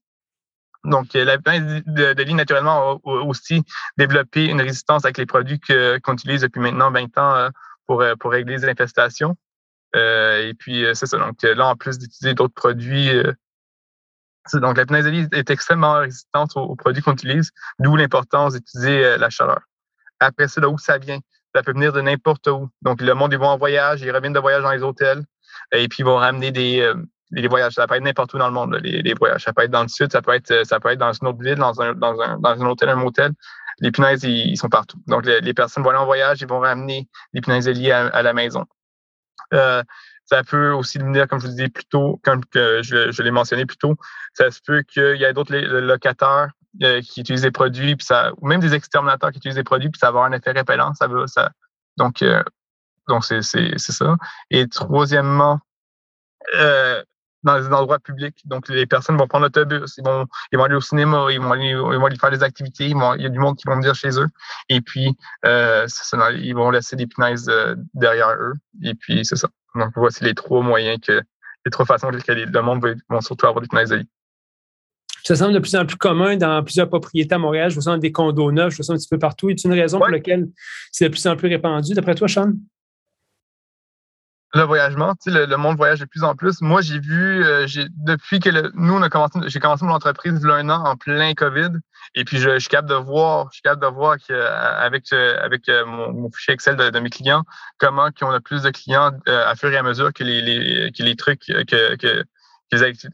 Donc, 0.85 1.13
la 1.13 1.37
punaise 1.37 1.83
de, 1.85 2.23
lit, 2.23 2.33
naturellement, 2.33 3.01
va 3.03 3.11
aussi 3.11 3.63
développer 3.97 4.45
une 4.45 4.61
résistance 4.61 5.03
avec 5.05 5.17
les 5.17 5.25
produits 5.25 5.59
qu'on 5.59 6.13
utilise 6.13 6.41
depuis 6.41 6.61
maintenant 6.61 6.91
20 6.91 7.17
ans 7.17 7.49
pour, 7.85 8.03
pour 8.19 8.31
régler 8.31 8.57
les 8.57 8.65
infestations. 8.65 9.35
Euh, 9.95 10.47
et 10.47 10.53
puis, 10.53 10.85
euh, 10.85 10.93
c'est 10.93 11.07
ça. 11.07 11.17
Donc, 11.17 11.41
là, 11.41 11.67
en 11.67 11.75
plus 11.75 11.97
d'utiliser 11.97 12.33
d'autres 12.33 12.53
produits, 12.53 13.09
euh, 13.09 13.33
donc 14.53 14.77
la 14.77 14.85
punaise 14.85 15.05
est 15.31 15.49
extrêmement 15.49 15.93
résistante 15.93 16.51
aux, 16.55 16.75
produits 16.75 17.01
qu'on 17.03 17.13
utilise, 17.13 17.51
d'où 17.79 17.95
l'importance 17.95 18.53
d'utiliser 18.53 19.17
la 19.17 19.29
chaleur. 19.29 19.61
Après 20.19 20.47
ça, 20.47 20.61
là 20.61 20.69
où 20.69 20.77
ça 20.77 20.97
vient, 20.97 21.19
ça 21.53 21.61
peut 21.61 21.71
venir 21.71 21.93
de 21.93 22.01
n'importe 22.01 22.47
où. 22.47 22.69
Donc, 22.81 23.01
le 23.01 23.13
monde, 23.13 23.33
ils 23.33 23.39
vont 23.39 23.47
en 23.47 23.57
voyage, 23.57 24.01
ils 24.01 24.11
reviennent 24.11 24.33
de 24.33 24.39
voyage 24.39 24.63
dans 24.63 24.71
les 24.71 24.81
hôtels, 24.81 25.23
et 25.71 25.87
puis 25.87 25.99
ils 25.99 26.05
vont 26.05 26.15
ramener 26.15 26.51
des, 26.51 26.91
des 27.31 27.47
voyages. 27.47 27.73
Ça 27.73 27.87
peut 27.87 27.95
être 27.95 28.03
n'importe 28.03 28.33
où 28.33 28.37
dans 28.37 28.47
le 28.47 28.53
monde, 28.53 28.79
les, 28.83 29.13
voyages. 29.13 29.43
Ça 29.43 29.53
peut 29.53 29.63
être 29.63 29.71
dans 29.71 29.83
le 29.83 29.87
sud, 29.87 30.11
ça 30.11 30.21
peut 30.21 30.33
être, 30.33 30.65
ça 30.65 30.79
peut 30.79 30.89
être 30.89 30.99
dans 30.99 31.13
une 31.13 31.27
autre 31.27 31.41
ville, 31.41 31.55
dans 31.55 31.81
un, 31.81 31.93
dans 31.93 32.19
un, 32.19 32.37
dans 32.37 32.61
un 32.61 32.65
hôtel, 32.65 32.89
un 32.89 32.95
motel. 32.95 33.31
Les 33.79 33.91
punaises, 33.91 34.23
ils, 34.23 34.57
sont 34.57 34.67
partout. 34.67 34.97
Donc, 35.07 35.25
les, 35.25 35.53
personnes 35.53 35.83
vont 35.83 35.91
aller 35.91 35.99
en 35.99 36.05
voyage, 36.05 36.41
ils 36.41 36.47
vont 36.47 36.59
ramener 36.59 37.07
les 37.33 37.41
punaises 37.41 37.67
liées 37.69 37.91
à 37.91 38.21
la 38.21 38.33
maison. 38.33 38.65
Euh, 39.53 39.83
ça 40.25 40.43
peut 40.43 40.71
aussi 40.71 40.99
venir, 40.99 41.27
comme 41.27 41.39
je 41.39 41.47
vous 41.47 41.51
disais 41.51 41.69
plus 41.69 41.85
tôt, 41.85 42.19
comme 42.23 42.41
je, 42.53 43.21
l'ai 43.21 43.31
mentionné 43.31 43.65
plus 43.65 43.77
tôt, 43.77 43.95
ça 44.33 44.51
se 44.51 44.59
peut 44.63 44.83
qu'il 44.83 45.15
y 45.15 45.23
ait 45.23 45.33
d'autres 45.33 45.55
locataires 45.55 46.49
euh, 46.83 47.01
qui 47.01 47.21
utilisent 47.21 47.41
des 47.41 47.51
produits, 47.51 47.95
puis 47.95 48.05
ça, 48.05 48.31
ou 48.37 48.47
même 48.47 48.59
des 48.59 48.75
exterminateurs 48.75 49.31
qui 49.31 49.37
utilisent 49.37 49.55
des 49.55 49.63
produits, 49.63 49.89
puis 49.89 49.97
ça 49.97 50.07
va 50.07 50.09
avoir 50.09 50.25
un 50.25 50.31
effet 50.33 50.51
répellent. 50.51 50.93
Ça 50.93 51.07
ça, 51.25 51.51
donc, 51.97 52.21
euh, 52.21 52.43
donc 53.07 53.25
c'est, 53.25 53.41
ça. 53.41 54.15
Et 54.51 54.67
troisièmement, 54.67 55.59
dans 57.43 57.57
les 57.57 57.67
endroits 57.67 57.99
publics. 57.99 58.41
Donc, 58.45 58.67
les 58.69 58.85
personnes 58.85 59.17
vont 59.17 59.27
prendre 59.27 59.45
l'autobus, 59.45 59.95
ils 59.97 60.03
vont, 60.03 60.25
ils 60.51 60.57
vont 60.57 60.65
aller 60.65 60.75
au 60.75 60.81
cinéma, 60.81 61.27
ils 61.31 61.39
vont 61.39 61.51
aller, 61.51 61.69
ils 61.69 61.77
vont 61.77 62.05
aller 62.05 62.17
faire 62.17 62.31
des 62.31 62.43
activités, 62.43 62.87
il 62.87 63.21
y 63.21 63.25
a 63.25 63.29
du 63.29 63.39
monde 63.39 63.55
qui 63.55 63.67
vont 63.67 63.75
venir 63.75 63.95
chez 63.95 64.19
eux. 64.19 64.27
Et 64.67 64.81
puis, 64.81 65.15
euh, 65.45 65.87
ils 66.37 66.53
vont 66.53 66.71
laisser 66.71 66.95
des 66.95 67.07
punaises 67.07 67.47
euh, 67.49 67.75
derrière 67.93 68.31
eux. 68.31 68.53
Et 68.83 68.93
puis, 68.95 69.25
c'est 69.25 69.35
ça. 69.35 69.49
Donc, 69.75 69.91
voici 69.95 70.23
les 70.23 70.33
trois 70.33 70.61
moyens 70.61 70.99
que, 71.05 71.21
les 71.65 71.71
trois 71.71 71.85
façons 71.85 72.09
lesquelles 72.09 72.49
le 72.49 72.61
monde 72.61 72.83
va, 73.09 73.21
surtout 73.21 73.47
avoir 73.47 73.61
des 73.61 73.67
punaises 73.67 73.89
de 73.89 73.97
lit. 73.97 74.09
Ça 75.23 75.35
semble 75.35 75.53
de 75.53 75.59
plus 75.59 75.75
en 75.75 75.85
plus 75.85 75.97
commun 75.97 76.37
dans 76.37 76.63
plusieurs 76.63 76.87
propriétés 76.87 77.35
à 77.35 77.37
Montréal. 77.37 77.69
Je 77.69 77.75
vois 77.75 77.83
ça 77.83 77.91
dans 77.91 77.97
des 77.97 78.11
condos 78.11 78.51
neufs, 78.51 78.71
je 78.71 78.77
vois 78.77 78.85
ça 78.85 78.93
un 78.93 78.95
petit 78.95 79.09
peu 79.09 79.19
partout. 79.19 79.49
Est-ce 79.49 79.67
une 79.67 79.73
raison 79.73 79.99
pour 79.99 80.07
laquelle 80.07 80.47
c'est 80.91 81.05
de 81.05 81.09
plus 81.09 81.27
en 81.27 81.35
plus 81.35 81.49
répandu, 81.49 81.93
d'après 81.93 82.15
toi, 82.15 82.27
Sean? 82.27 82.53
Le 84.53 84.63
voyagement, 84.63 85.13
tu 85.15 85.31
sais, 85.31 85.45
le, 85.45 85.57
monde 85.57 85.77
voyage 85.77 85.99
de 85.99 86.05
plus 86.05 86.23
en 86.23 86.35
plus. 86.35 86.61
Moi, 86.61 86.81
j'ai 86.81 86.99
vu, 86.99 87.43
euh, 87.43 87.67
j'ai 87.67 87.85
depuis 87.97 88.39
que 88.39 88.49
nous, 88.73 88.93
on 88.93 89.01
a 89.01 89.09
commencé, 89.09 89.39
j'ai 89.45 89.59
commencé 89.59 89.85
mon 89.85 89.93
entreprise 89.93 90.39
il 90.41 90.47
y 90.47 90.51
a 90.51 90.55
un 90.55 90.69
an 90.69 90.85
en 90.85 90.95
plein 90.95 91.33
COVID. 91.35 91.69
Et 92.15 92.25
puis, 92.25 92.37
je, 92.37 92.51
je 92.51 92.59
suis 92.59 92.69
capable 92.69 92.89
de 92.89 92.95
voir, 92.95 93.49
je 93.51 93.57
suis 93.57 93.61
capable 93.61 93.83
de 93.83 93.87
voir 93.87 94.17
qu'avec 94.17 95.13
euh, 95.13 95.37
avec 95.43 95.69
euh, 95.69 95.85
mon, 95.85 96.31
fichier 96.31 96.55
Excel 96.55 96.75
de, 96.75 96.99
mes 96.99 97.11
clients, 97.11 97.43
comment 97.77 98.09
qu'on 98.11 98.31
a 98.31 98.39
plus 98.39 98.63
de 98.63 98.71
clients 98.71 99.11
à 99.27 99.55
fur 99.55 99.71
et 99.71 99.77
à 99.77 99.83
mesure 99.83 100.11
que 100.13 100.23
les, 100.23 100.41
les 100.41 100.91
que 100.91 101.03
les 101.03 101.15
trucs, 101.15 101.41
que, 101.41 101.95
que, 101.95 102.23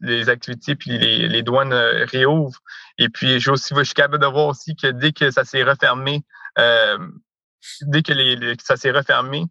les, 0.02 0.30
activités 0.30 0.76
puis 0.76 0.98
les, 0.98 1.28
les 1.28 1.44
douanes 1.44 1.74
réouvrent. 1.74 2.60
Et 2.98 3.10
puis, 3.10 3.42
j'ai 3.42 3.52
aussi, 3.52 3.74
je 3.76 3.84
suis 3.84 3.94
capable 3.94 4.20
de 4.20 4.28
voir 4.28 4.48
aussi 4.48 4.76
que 4.76 4.88
dès 4.88 5.12
que 5.12 5.32
ça 5.32 5.44
s'est 5.44 5.64
refermé, 5.64 6.24
dès 7.82 8.02
que, 8.04 8.14
les, 8.14 8.56
ça 8.64 8.78
s'est 8.78 8.92
refermé, 8.92 9.46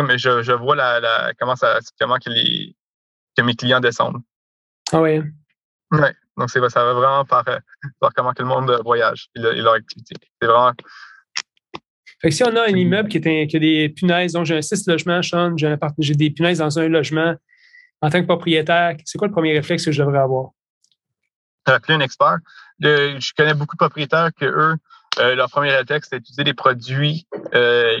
mais 0.00 0.18
je, 0.18 0.42
je 0.42 0.52
vois 0.52 0.76
la, 0.76 1.00
la, 1.00 1.32
comment, 1.38 1.56
ça, 1.56 1.78
comment 2.00 2.16
que, 2.16 2.30
les, 2.30 2.74
que 3.36 3.42
mes 3.42 3.54
clients 3.54 3.80
descendent. 3.80 4.22
Ah 4.92 5.00
oui. 5.00 5.20
Oui. 5.92 6.08
Donc, 6.36 6.50
ça 6.50 6.60
va 6.60 6.92
vraiment 6.92 7.24
par, 7.24 7.44
par 7.98 8.12
comment 8.14 8.32
que 8.32 8.42
le 8.42 8.48
monde 8.48 8.80
voyage 8.84 9.28
et, 9.34 9.40
leur 9.40 9.74
activité. 9.74 10.14
C'est 10.40 10.48
vraiment. 10.48 10.72
Fait 12.20 12.28
que 12.28 12.34
si 12.34 12.44
on 12.44 12.54
a 12.56 12.64
un 12.64 12.74
immeuble 12.74 13.08
qui, 13.08 13.18
est 13.18 13.46
qui 13.46 13.56
a 13.56 13.60
des 13.60 13.88
punaises, 13.88 14.32
donc 14.32 14.46
j'ai 14.46 14.56
un 14.56 14.62
six 14.62 14.86
logements, 14.86 15.22
Sean, 15.22 15.54
j'ai 15.56 16.14
des 16.14 16.30
punaises 16.30 16.58
dans 16.58 16.78
un 16.78 16.88
logement, 16.88 17.34
en 18.00 18.10
tant 18.10 18.20
que 18.20 18.26
propriétaire, 18.26 18.96
c'est 19.04 19.18
quoi 19.18 19.28
le 19.28 19.32
premier 19.32 19.52
réflexe 19.52 19.84
que 19.84 19.92
je 19.92 20.02
devrais 20.02 20.18
avoir? 20.18 20.50
Appeler 21.66 21.94
un 21.94 22.00
expert. 22.00 22.38
je 22.80 23.32
connais 23.36 23.54
beaucoup 23.54 23.74
de 23.74 23.78
propriétaires 23.78 24.30
que 24.38 24.44
eux, 24.44 24.76
euh, 25.18 25.34
leur 25.34 25.50
premier 25.50 25.74
réflexe, 25.74 26.08
c'est 26.10 26.18
d'utiliser 26.18 26.44
des 26.44 26.54
produits 26.54 27.26
euh, 27.54 28.00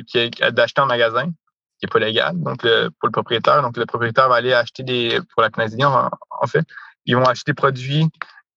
d'acheter 0.50 0.80
en 0.80 0.86
magasin, 0.86 1.32
qui 1.78 1.86
n'est 1.86 1.90
pas 1.90 1.98
légal, 1.98 2.34
donc 2.40 2.60
pour 2.62 3.06
le 3.06 3.10
propriétaire. 3.10 3.62
Donc, 3.62 3.76
le 3.76 3.86
propriétaire 3.86 4.28
va 4.28 4.36
aller 4.36 4.52
acheter 4.52 4.82
des, 4.82 5.20
pour 5.32 5.42
la 5.42 5.50
punaiserie, 5.50 5.84
en, 5.84 6.46
fait, 6.46 6.64
ils 7.04 7.16
vont 7.16 7.24
acheter 7.24 7.52
des 7.52 7.54
produits 7.54 8.08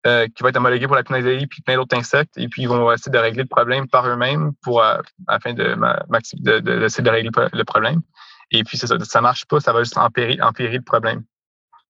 euh, 0.08 0.28
qui 0.28 0.44
vont 0.44 0.50
être 0.50 0.58
homologués 0.58 0.88
pour 0.88 0.96
la 0.96 1.04
punaiserie 1.04 1.48
puis 1.48 1.62
plein 1.62 1.76
d'autres 1.76 1.98
insectes, 1.98 2.38
et 2.38 2.48
puis 2.48 2.64
ils 2.64 2.70
vont 2.70 2.92
essayer 2.92 3.12
de 3.12 3.18
régler 3.18 3.44
le 3.44 3.50
problème 3.50 3.88
par 3.88 4.08
eux-mêmes 4.08 4.54
pour 4.62 4.82
afin 5.28 5.54
de, 5.54 5.76
de, 5.76 6.60
de, 6.60 7.02
de 7.02 7.10
régler 7.10 7.32
le 7.54 7.64
problème. 7.64 8.02
Et 8.52 8.64
puis, 8.64 8.78
ça, 8.78 8.88
ça 9.00 9.22
marche 9.22 9.46
pas, 9.46 9.60
ça 9.60 9.74
va 9.74 9.84
juste 9.84 9.98
empirer, 9.98 10.40
empirer 10.42 10.78
le 10.78 10.84
problème. 10.84 11.24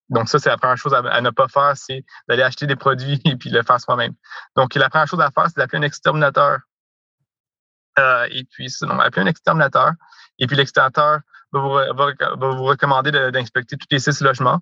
Donc, 0.10 0.28
ça, 0.28 0.40
c'est 0.40 0.50
la 0.50 0.58
première 0.58 0.78
chose 0.78 0.94
à, 0.94 1.22
ne 1.22 1.30
pas 1.30 1.48
faire, 1.48 1.74
c'est 1.76 2.04
d'aller 2.28 2.42
acheter 2.42 2.66
des 2.66 2.76
produits 2.76 3.22
et 3.26 3.36
puis 3.36 3.50
le 3.50 3.64
faire 3.64 3.80
soi-même. 3.80 4.14
Donc, 4.56 4.76
la 4.76 4.90
première 4.90 5.08
chose 5.08 5.22
à 5.22 5.32
faire, 5.32 5.46
c'est 5.48 5.58
d'appeler 5.58 5.80
un 5.80 5.84
exterminateur. 5.84 6.60
Euh, 8.00 8.27
et 8.32 8.44
puis, 8.46 8.70
sinon, 8.70 9.00
appeler 9.00 9.24
un 9.24 9.27
exterminateur. 9.27 9.91
Et 10.39 10.48
puis, 10.48 10.56
l'exterminateur 10.56 11.20
va 11.51 11.60
vous, 11.60 11.74
va, 11.74 12.36
vous 12.36 12.63
recommander 12.63 13.12
d'inspecter 13.12 13.77
tous 13.77 13.88
les 13.91 14.00
six 14.00 14.22
logements. 14.22 14.60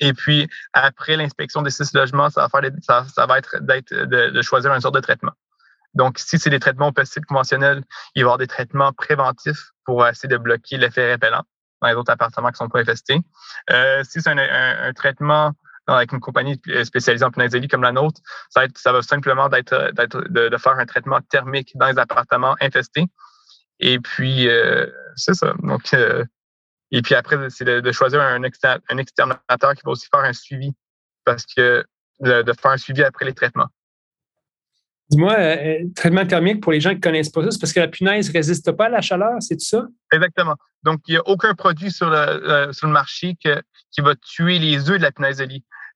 Et 0.00 0.12
puis, 0.12 0.48
après 0.72 1.16
l'inspection 1.16 1.62
des 1.62 1.70
six 1.70 1.92
logements, 1.94 2.30
ça 2.30 2.42
va, 2.42 2.48
faire 2.48 2.70
ça, 2.82 3.06
ça 3.14 3.26
va 3.26 3.38
être 3.38 3.58
de, 3.60 4.30
de, 4.30 4.42
choisir 4.42 4.72
un 4.72 4.80
sort 4.80 4.92
de 4.92 5.00
traitement. 5.00 5.32
Donc, 5.94 6.18
si 6.18 6.38
c'est 6.38 6.50
des 6.50 6.60
traitements 6.60 6.88
au 6.88 6.92
pesticide 6.92 7.26
conventionnels, 7.26 7.82
il 8.14 8.20
va 8.20 8.20
y 8.20 8.22
avoir 8.22 8.38
des 8.38 8.46
traitements 8.46 8.92
préventifs 8.92 9.70
pour 9.84 10.06
essayer 10.06 10.28
de 10.28 10.38
bloquer 10.38 10.78
l'effet 10.78 11.10
répellent 11.10 11.42
dans 11.82 11.88
les 11.88 11.94
autres 11.94 12.12
appartements 12.12 12.50
qui 12.50 12.56
sont 12.56 12.68
pas 12.68 12.80
infestés. 12.80 13.20
Euh, 13.70 14.02
si 14.04 14.20
c'est 14.20 14.30
un, 14.30 14.92
traitement 14.94 15.52
avec 15.86 16.12
une 16.12 16.20
compagnie 16.20 16.60
spécialisée 16.84 17.24
en 17.24 17.30
punaiserie 17.30 17.68
comme 17.68 17.82
la 17.82 17.92
nôtre, 17.92 18.20
ça 18.50 18.60
va, 18.60 18.66
être, 18.66 18.78
ça 18.78 18.92
va 18.92 19.02
simplement 19.02 19.48
d'être, 19.48 19.92
de, 19.92 20.48
de, 20.48 20.56
faire 20.56 20.78
un 20.78 20.86
traitement 20.86 21.20
thermique 21.30 21.72
dans 21.74 21.88
les 21.88 21.98
appartements 21.98 22.56
infestés. 22.60 23.06
Et 23.80 23.98
puis, 23.98 24.48
euh, 24.48 24.86
c'est 25.16 25.34
ça. 25.34 25.54
Donc, 25.62 25.92
euh, 25.94 26.24
et 26.92 27.02
puis 27.02 27.14
après, 27.14 27.50
c'est 27.50 27.64
de, 27.64 27.92
choisir 27.92 28.20
un, 28.20 28.40
un 28.42 28.98
exterminateur 28.98 29.74
qui 29.74 29.82
va 29.84 29.92
aussi 29.92 30.06
faire 30.08 30.24
un 30.24 30.32
suivi 30.32 30.72
parce 31.24 31.44
que 31.46 31.84
de 32.20 32.52
faire 32.60 32.70
un 32.70 32.76
suivi 32.76 33.02
après 33.02 33.24
les 33.24 33.34
traitements. 33.34 33.68
Dis-moi, 35.12 35.34
euh, 35.34 35.56
euh, 35.56 35.84
traitement 35.94 36.26
thermique 36.26 36.62
pour 36.62 36.72
les 36.72 36.80
gens 36.80 36.90
qui 36.90 36.96
ne 36.96 37.00
connaissent 37.02 37.28
pas 37.28 37.42
ça, 37.42 37.50
c'est 37.50 37.60
parce 37.60 37.74
que 37.74 37.80
la 37.80 37.88
punaise 37.88 38.28
ne 38.28 38.32
résiste 38.32 38.72
pas 38.72 38.86
à 38.86 38.88
la 38.88 39.02
chaleur, 39.02 39.34
c'est 39.40 39.56
tout 39.56 39.64
ça? 39.64 39.86
Exactement. 40.10 40.56
Donc, 40.84 41.00
il 41.06 41.12
n'y 41.12 41.18
a 41.18 41.22
aucun 41.26 41.54
produit 41.54 41.90
sur 41.90 42.08
le, 42.08 42.16
euh, 42.16 42.72
sur 42.72 42.86
le 42.86 42.94
marché 42.94 43.36
qui 43.92 44.00
va 44.00 44.14
tuer 44.16 44.58
les 44.58 44.90
œufs 44.90 44.98
de 44.98 45.02
la 45.02 45.12
punaise. 45.12 45.42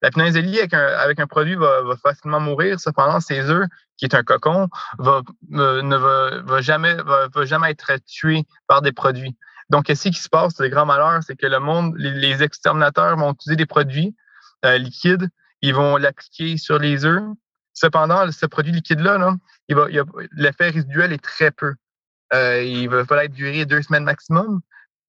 La 0.03 0.11
punaise 0.11 0.37
avec 0.37 0.75
un, 1.21 1.26
produit 1.26 1.57
va, 1.57 1.83
facilement 2.03 2.41
mourir. 2.41 2.79
Cependant, 2.79 3.21
ces 3.21 3.50
œufs, 3.50 3.67
qui 3.97 4.05
est 4.05 4.15
un 4.15 4.23
cocon, 4.23 4.69
va, 4.99 5.23
ne 5.49 5.97
va, 5.97 6.61
jamais, 6.61 6.97
être 7.69 7.93
tué 8.07 8.45
par 8.67 8.83
des 8.83 8.93
produits. 8.93 9.37
Donc, 9.71 9.87
ce 9.88 10.09
qui 10.09 10.15
se 10.15 10.29
passe, 10.29 10.61
le 10.61 10.69
grand 10.69 10.87
malheur, 10.87 11.21
c'est 11.26 11.37
que 11.37 11.47
le 11.47 11.59
monde, 11.59 11.95
les, 11.97 12.43
exterminateurs 12.43 13.17
vont 13.17 13.33
utiliser 13.33 13.57
des 13.57 13.67
produits 13.67 14.15
liquides, 14.62 15.29
ils 15.62 15.75
vont 15.75 15.97
l'appliquer 15.97 16.57
sur 16.57 16.79
les 16.79 17.05
œufs, 17.05 17.23
Cependant, 17.76 18.33
ce 18.33 18.47
produit 18.47 18.73
liquide-là, 18.73 19.37
l'effet 20.33 20.71
résiduel 20.71 21.12
est 21.12 21.23
très 21.23 21.51
peu. 21.51 21.75
Euh, 22.33 22.62
il 22.62 22.88
va 22.88 23.05
falloir 23.05 23.29
durer 23.29 23.66
deux 23.66 23.83
semaines 23.83 24.05
maximum, 24.05 24.62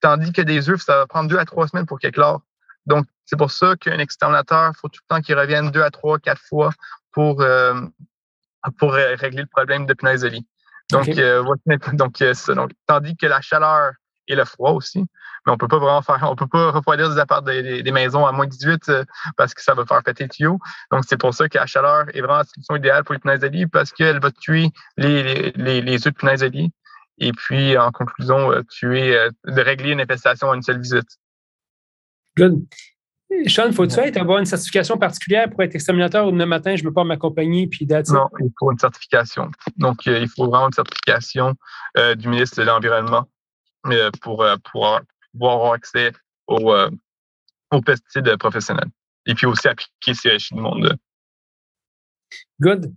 tandis 0.00 0.32
que 0.32 0.42
des 0.42 0.68
œufs, 0.68 0.82
ça 0.82 0.96
va 0.98 1.06
prendre 1.06 1.30
deux 1.30 1.38
à 1.38 1.44
trois 1.44 1.68
semaines 1.68 1.86
pour 1.86 2.00
qu'ils 2.00 2.10
Donc, 2.88 3.06
c'est 3.24 3.36
pour 3.36 3.50
ça 3.50 3.76
qu'un 3.76 3.98
exterminateur, 3.98 4.72
il 4.74 4.78
faut 4.78 4.88
tout 4.88 5.00
le 5.08 5.14
temps 5.14 5.20
qu'il 5.20 5.38
revienne 5.38 5.70
deux 5.70 5.82
à 5.82 5.90
trois, 5.90 6.18
quatre 6.18 6.42
fois 6.42 6.70
pour, 7.12 7.42
euh, 7.42 7.80
pour 8.78 8.92
régler 8.92 9.42
le 9.42 9.48
problème 9.48 9.86
de 9.86 9.94
punaise 9.94 10.22
de 10.22 10.28
lit. 10.28 10.46
Donc, 10.90 11.08
euh, 11.08 11.44
donc, 11.92 12.16
donc, 12.54 12.72
tandis 12.86 13.16
que 13.16 13.26
la 13.26 13.40
chaleur 13.40 13.92
et 14.28 14.34
le 14.34 14.44
froid 14.44 14.72
aussi. 14.72 15.04
Mais 15.46 15.52
on 15.52 15.56
peut 15.56 15.68
pas 15.68 15.78
vraiment 15.78 16.02
faire, 16.02 16.18
on 16.30 16.36
peut 16.36 16.46
pas 16.46 16.70
refroidir 16.70 17.10
des 17.10 17.18
apparts 17.18 17.42
des, 17.42 17.90
maisons 17.92 18.26
à 18.26 18.32
moins 18.32 18.46
18 18.46 18.88
euh, 18.88 19.04
parce 19.36 19.54
que 19.54 19.62
ça 19.62 19.74
va 19.74 19.84
faire 19.86 20.02
péter 20.02 20.24
le 20.24 20.30
tuyau. 20.30 20.58
Donc, 20.90 21.04
c'est 21.08 21.16
pour 21.16 21.34
ça 21.34 21.48
que 21.48 21.58
la 21.58 21.66
chaleur 21.66 22.04
est 22.14 22.20
vraiment 22.20 22.38
la 22.38 22.44
solution 22.44 22.76
idéale 22.76 23.04
pour 23.04 23.14
les 23.14 23.18
punaises 23.18 23.40
de 23.40 23.48
lit 23.48 23.66
parce 23.66 23.92
qu'elle 23.92 24.20
va 24.20 24.30
tuer 24.30 24.70
les, 24.96 25.52
les, 25.52 25.80
les, 25.80 26.06
œufs 26.06 26.12
de 26.12 26.18
punaises 26.18 26.40
de 26.40 26.46
lit. 26.46 26.72
Et 27.18 27.32
puis, 27.32 27.76
en 27.76 27.90
conclusion, 27.90 28.52
euh, 28.52 28.62
tuer, 28.68 29.16
euh, 29.16 29.30
de 29.46 29.60
régler 29.60 29.90
une 29.90 30.00
infestation 30.00 30.50
à 30.50 30.56
une 30.56 30.62
seule 30.62 30.80
visite. 30.80 31.08
Good. 32.38 32.66
Sean, 33.46 33.72
faut-tu 33.72 34.00
avoir 34.18 34.38
une 34.38 34.46
certification 34.46 34.96
particulière 34.96 35.50
pour 35.50 35.62
être 35.62 35.74
exterminateur 35.74 36.26
ou 36.26 36.30
demain 36.30 36.46
matin, 36.46 36.74
je 36.76 36.82
veux 36.82 36.92
pas 36.94 37.04
m'accompagner 37.04 37.66
puis 37.66 37.84
d'être 37.84 38.10
Non, 38.10 38.26
il 38.40 38.50
faut 38.58 38.72
une 38.72 38.78
certification. 38.78 39.50
Donc, 39.76 40.06
il 40.06 40.28
faut 40.28 40.48
vraiment 40.48 40.68
une 40.68 40.72
certification 40.72 41.54
du 42.16 42.28
ministre 42.28 42.58
de 42.58 42.62
l'Environnement 42.66 43.26
euh, 43.86 44.10
pour, 44.20 44.42
euh, 44.42 44.56
pour 44.72 45.00
pouvoir 45.32 45.54
avoir 45.54 45.72
accès 45.72 46.12
aux, 46.46 46.72
euh, 46.72 46.90
aux 47.70 47.80
pesticides 47.80 48.36
professionnels. 48.36 48.90
Et 49.26 49.34
puis 49.34 49.46
aussi 49.46 49.68
appliquer 49.68 50.14
ces 50.14 50.38
chez 50.38 50.54
le 50.54 50.62
monde. 50.62 50.96
Good. 52.60 52.92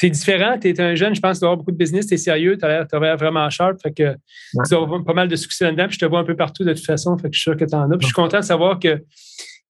Tu 0.00 0.06
es 0.06 0.10
différent, 0.10 0.58
tu 0.58 0.70
es 0.70 0.80
un 0.80 0.94
jeune, 0.94 1.14
je 1.14 1.20
pense 1.20 1.36
que 1.36 1.40
tu 1.40 1.44
avoir 1.44 1.58
beaucoup 1.58 1.72
de 1.72 1.76
business, 1.76 2.06
tu 2.06 2.14
es 2.14 2.16
sérieux, 2.16 2.56
tu 2.56 2.64
as 2.64 2.86
l'air 2.98 3.16
vraiment 3.18 3.50
sharp, 3.50 3.82
fait 3.82 3.92
que 3.92 4.16
tu 4.66 4.74
as 4.74 5.02
pas 5.04 5.12
mal 5.12 5.28
de 5.28 5.36
succès 5.36 5.66
là-dedans, 5.66 5.88
puis 5.88 5.96
je 5.96 5.98
te 5.98 6.06
vois 6.06 6.20
un 6.20 6.24
peu 6.24 6.34
partout 6.34 6.64
de 6.64 6.72
toute 6.72 6.86
façon, 6.86 7.18
fait 7.18 7.28
que 7.28 7.34
je 7.34 7.40
suis 7.40 7.50
sûr 7.50 7.56
que 7.56 7.66
tu 7.66 7.74
en 7.74 7.90
as. 7.90 7.98
Puis 7.98 8.00
je 8.00 8.06
suis 8.06 8.14
content 8.14 8.40
de 8.40 8.44
savoir 8.44 8.78
que 8.78 9.04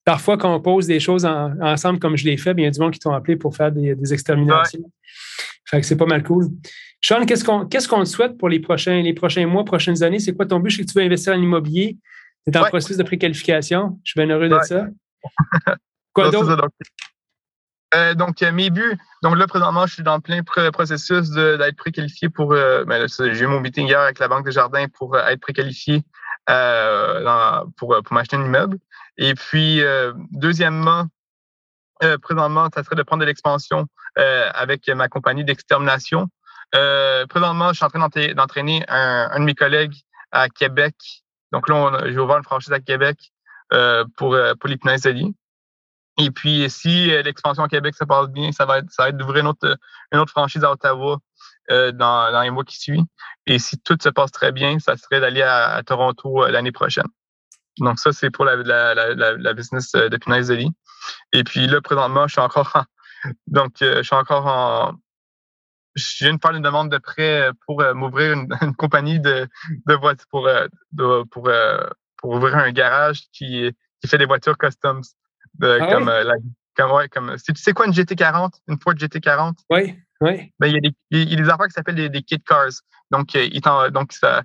parfois, 0.05 0.39
quand 0.39 0.55
on 0.55 0.61
pose 0.61 0.87
des 0.87 1.01
choses 1.01 1.27
ensemble 1.27 1.99
comme 1.99 2.17
je 2.17 2.25
l'ai 2.27 2.37
fait, 2.37 2.53
il 2.57 2.63
y 2.63 2.67
a 2.67 2.71
du 2.71 2.79
monde 2.79 2.93
qui 2.93 3.01
t'ont 3.01 3.13
appelé 3.13 3.35
pour 3.35 3.57
faire 3.57 3.73
des, 3.73 3.97
des 3.97 4.13
exterminations. 4.13 4.89
Fait 5.65 5.81
que 5.81 5.87
c'est 5.87 5.97
pas 5.97 6.07
mal 6.07 6.23
cool. 6.23 6.47
Sean, 7.01 7.27
qu'est-ce 7.27 7.45
qu'on 7.45 7.67
qu'est-ce 7.67 7.89
qu'on 7.89 8.05
te 8.05 8.09
souhaite 8.09 8.39
pour 8.39 8.49
les 8.49 8.61
prochains, 8.61 9.03
les 9.03 9.15
prochains 9.15 9.47
mois, 9.49 9.65
prochaines 9.65 10.01
années? 10.05 10.21
C'est 10.21 10.33
quoi 10.33 10.47
ton 10.47 10.61
but? 10.61 10.71
Je 10.71 10.77
sais 10.77 10.83
que 10.85 10.93
tu 10.93 10.97
veux 10.97 11.05
investir 11.05 11.33
en 11.33 11.43
immobilier. 11.43 11.97
Tu 12.47 12.53
es 12.53 12.57
en 12.57 12.65
processus 12.67 12.97
de 12.97 13.03
préqualification. 13.03 13.99
Je 14.05 14.13
suis 14.13 14.21
bien 14.21 14.33
heureux 14.33 14.49
de 14.49 14.59
ça. 14.63 14.87
Quoi 16.13 16.31
d'autre? 16.31 16.69
Euh, 17.95 18.15
donc, 18.15 18.43
euh, 18.43 18.53
mes 18.53 18.71
buts. 18.71 18.97
Donc 19.23 19.37
là, 19.37 19.47
présentement, 19.47 19.87
je 19.87 19.95
suis 19.95 20.03
dans 20.03 20.21
plein 20.21 20.43
processus 20.43 21.31
d'être 21.31 21.77
préqualifié 21.77 22.29
pour. 22.29 22.53
Euh, 22.53 22.85
ben 22.85 23.07
j'ai 23.09 23.45
eu 23.45 23.47
mon 23.47 23.61
meeting 23.61 23.87
hier 23.87 24.01
avec 24.01 24.19
la 24.19 24.29
Banque 24.29 24.45
des 24.45 24.53
Jardins 24.53 24.87
pour 24.89 25.15
euh, 25.15 25.27
être 25.27 25.41
préqualifié 25.41 26.03
pour, 27.77 27.97
pour 28.05 28.13
m'acheter 28.13 28.37
un 28.37 28.45
immeuble. 28.45 28.79
Et 29.19 29.35
puis, 29.35 29.83
deuxièmement, 30.33 31.07
présentement, 32.23 32.69
ça 32.75 32.83
serait 32.83 32.97
de 32.97 33.05
prendre 33.05 33.21
de 33.21 33.27
l'expansion 33.27 33.87
avec 34.17 34.89
ma 34.89 35.09
compagnie 35.09 35.45
d'extermination. 35.45 36.27
Présentement, 36.73 37.69
je 37.69 37.75
suis 37.75 37.85
en 37.85 37.89
train 37.89 38.09
d'entraîner 38.35 38.85
un, 38.89 39.39
de 39.39 39.45
mes 39.45 39.55
collègues 39.55 39.95
à 40.33 40.49
Québec. 40.49 40.97
Donc 41.53 41.69
là, 41.69 42.01
j'ai 42.07 42.19
ouvert 42.19 42.39
une 42.39 42.43
franchise 42.43 42.73
à 42.73 42.81
Québec 42.81 43.31
euh, 43.73 44.05
pour, 44.17 44.35
euh, 44.35 44.55
pour 44.59 44.69
les 44.69 44.79
Et 46.21 46.31
puis, 46.31 46.69
si 46.69 47.07
l'expansion 47.07 47.63
à 47.63 47.69
Québec 47.69 47.95
se 47.95 48.05
passe 48.05 48.29
bien, 48.29 48.53
ça 48.53 48.67
va 48.67 48.79
être, 48.79 48.91
ça 48.91 49.05
va 49.05 49.09
être 49.11 49.17
d'ouvrir 49.17 49.43
une 49.43 49.49
autre, 49.49 49.79
une 50.13 50.19
autre 50.19 50.31
franchise 50.31 50.65
à 50.65 50.71
Ottawa 50.71 51.19
dans, 51.69 51.93
dans 51.93 52.43
les 52.43 52.51
mois 52.51 52.65
qui 52.65 52.79
suivent. 52.79 53.05
Et 53.47 53.59
si 53.59 53.79
tout 53.81 53.97
se 54.03 54.09
passe 54.09 54.33
très 54.33 54.53
bien, 54.53 54.79
ça 54.79 54.97
serait 54.97 55.21
d'aller 55.21 55.43
à, 55.43 55.81
Toronto 55.85 56.47
l'année 56.47 56.73
prochaine. 56.73 57.07
Donc, 57.79 57.99
ça, 57.99 58.13
c'est 58.13 58.31
pour 58.31 58.45
la, 58.45 58.57
la, 58.57 59.55
business 59.55 59.93
de 59.93 60.17
Punaise 60.17 60.51
Et 61.33 61.45
puis 61.45 61.67
là, 61.67 61.81
présentement, 61.81 62.27
je 62.27 62.33
suis 62.33 62.41
encore 62.41 62.71
en, 62.75 62.85
donc, 63.47 63.73
je 63.81 64.03
suis 64.03 64.17
encore 64.17 64.47
en, 64.47 64.95
je 65.95 66.25
viens 66.25 66.35
de 66.35 66.41
faire 66.41 66.55
une 66.55 66.63
demande 66.63 66.91
de 66.91 66.99
prêt 66.99 67.51
pour 67.67 67.83
euh, 67.83 67.95
m'ouvrir 67.95 68.33
une, 68.63 68.75
compagnie 68.77 69.21
de, 69.21 69.49
de 69.87 69.95
voitures 69.95 70.27
pour, 70.31 70.47
euh, 70.47 70.67
pour, 71.31 71.49
euh, 71.49 71.87
pour, 72.17 72.31
ouvrir 72.31 72.57
un 72.57 72.71
garage 72.73 73.23
qui, 73.33 73.71
qui 74.01 74.09
fait 74.09 74.19
des 74.19 74.27
voitures 74.27 74.59
customs. 74.59 75.01
De, 75.61 75.79
ah 75.81 75.93
comme, 75.93 76.07
la, 76.07 76.35
comme, 76.77 76.93
ouais, 76.93 77.09
comme, 77.09 77.37
tu 77.37 77.55
sais 77.55 77.73
quoi 77.73 77.87
une 77.87 77.93
GT40, 77.93 78.53
une 78.69 78.79
Ford 78.81 78.95
GT40? 78.95 79.55
Oui, 79.71 79.99
oui. 80.21 80.53
Ben, 80.59 80.67
il, 80.67 80.75
y 80.75 80.77
a 80.77 80.81
des, 80.81 80.95
il 81.11 81.31
y 81.31 81.35
a 81.35 81.37
des 81.37 81.49
affaires 81.49 81.67
qui 81.67 81.73
s'appellent 81.73 81.95
des, 81.95 82.09
des, 82.09 82.23
kit 82.23 82.41
cars. 82.41 82.71
Donc, 83.11 83.35
il 83.35 83.61
donc 83.93 84.13
ça, 84.13 84.43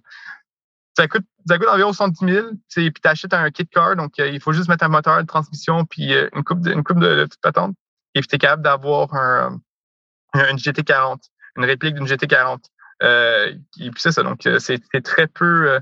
ça, 0.98 1.08
coûte, 1.08 1.26
ça 1.48 1.58
coûte 1.58 1.68
environ 1.70 1.94
70 1.94 2.34
000. 2.34 2.48
Puis 2.70 2.92
tu 2.94 3.08
achètes 3.08 3.34
un 3.34 3.50
kit 3.52 3.68
car, 3.68 3.96
donc 3.96 4.14
il 4.18 4.42
faut 4.42 4.54
juste 4.54 4.70
mettre 4.70 4.84
un 4.84 4.90
moteur, 4.90 5.20
une 5.20 5.28
transmission, 5.28 5.86
puis 5.86 6.14
une 6.14 6.44
coupe 6.44 6.62
de, 6.62 6.72
une 6.72 6.84
coupe 6.84 7.00
de, 7.00 7.26
de 7.26 7.30
patentes. 7.42 7.76
Et 8.14 8.22
puis 8.22 8.28
tu 8.28 8.36
es 8.36 8.40
capable 8.40 8.64
d'avoir 8.64 9.14
un, 9.14 9.60
une 10.34 10.58
GT40 10.58 11.20
une 11.58 11.66
réplique 11.66 11.96
d'une 11.96 12.06
GT40. 12.06 12.60
Euh, 13.04 13.54
et 13.80 13.92
puis 13.92 14.02
c'est 14.02 14.12
ça, 14.12 14.24
donc 14.24 14.46
euh, 14.48 14.60
c'est 14.60 14.80
très 15.04 15.28
peu 15.28 15.70
euh, 15.70 15.80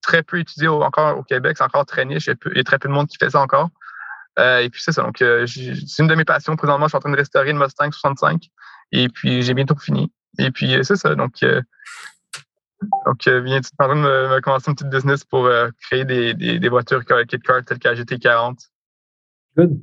très 0.00 0.22
peu 0.22 0.38
utilisé 0.38 0.68
encore 0.68 1.18
au 1.18 1.22
Québec, 1.22 1.56
c'est 1.58 1.64
encore 1.64 1.84
très 1.84 2.06
niche, 2.06 2.26
il 2.26 2.56
y, 2.56 2.60
a 2.60 2.64
très 2.64 2.78
peu 2.78 2.88
de 2.88 2.94
monde 2.94 3.08
qui 3.08 3.18
fait 3.18 3.30
ça 3.30 3.40
encore. 3.40 3.68
Et 4.38 4.68
puis 4.70 4.82
c'est 4.82 4.92
ça, 4.92 5.02
donc 5.02 5.16
c'est 5.18 6.02
une 6.02 6.08
de 6.08 6.14
mes 6.14 6.24
passions. 6.24 6.56
Présentement, 6.56 6.86
je 6.86 6.90
suis 6.90 6.96
en 6.96 7.00
train 7.00 7.10
de 7.10 7.16
restaurer 7.16 7.50
une 7.50 7.58
Mustang 7.58 7.90
65 7.90 8.48
et 8.92 9.08
puis 9.08 9.42
j'ai 9.42 9.54
bientôt 9.54 9.76
fini. 9.76 10.10
Et 10.38 10.50
puis, 10.50 10.76
c'est 10.82 10.96
ça. 10.96 11.14
Donc, 11.14 11.34
donc 11.42 13.26
viens-tu 13.26 13.70
en 13.78 13.84
train 13.84 13.94
de 13.94 14.00
me, 14.00 14.40
commencer 14.40 14.70
une 14.70 14.74
petite 14.74 14.90
business 14.90 15.24
pour 15.24 15.48
créer 15.82 16.04
des, 16.04 16.34
des, 16.34 16.58
des 16.58 16.68
voitures 16.68 17.04
kit 17.04 17.38
car 17.38 17.64
telles 17.64 17.78
qu'à 17.78 17.94
GT40? 17.94 18.56
Good. 19.56 19.80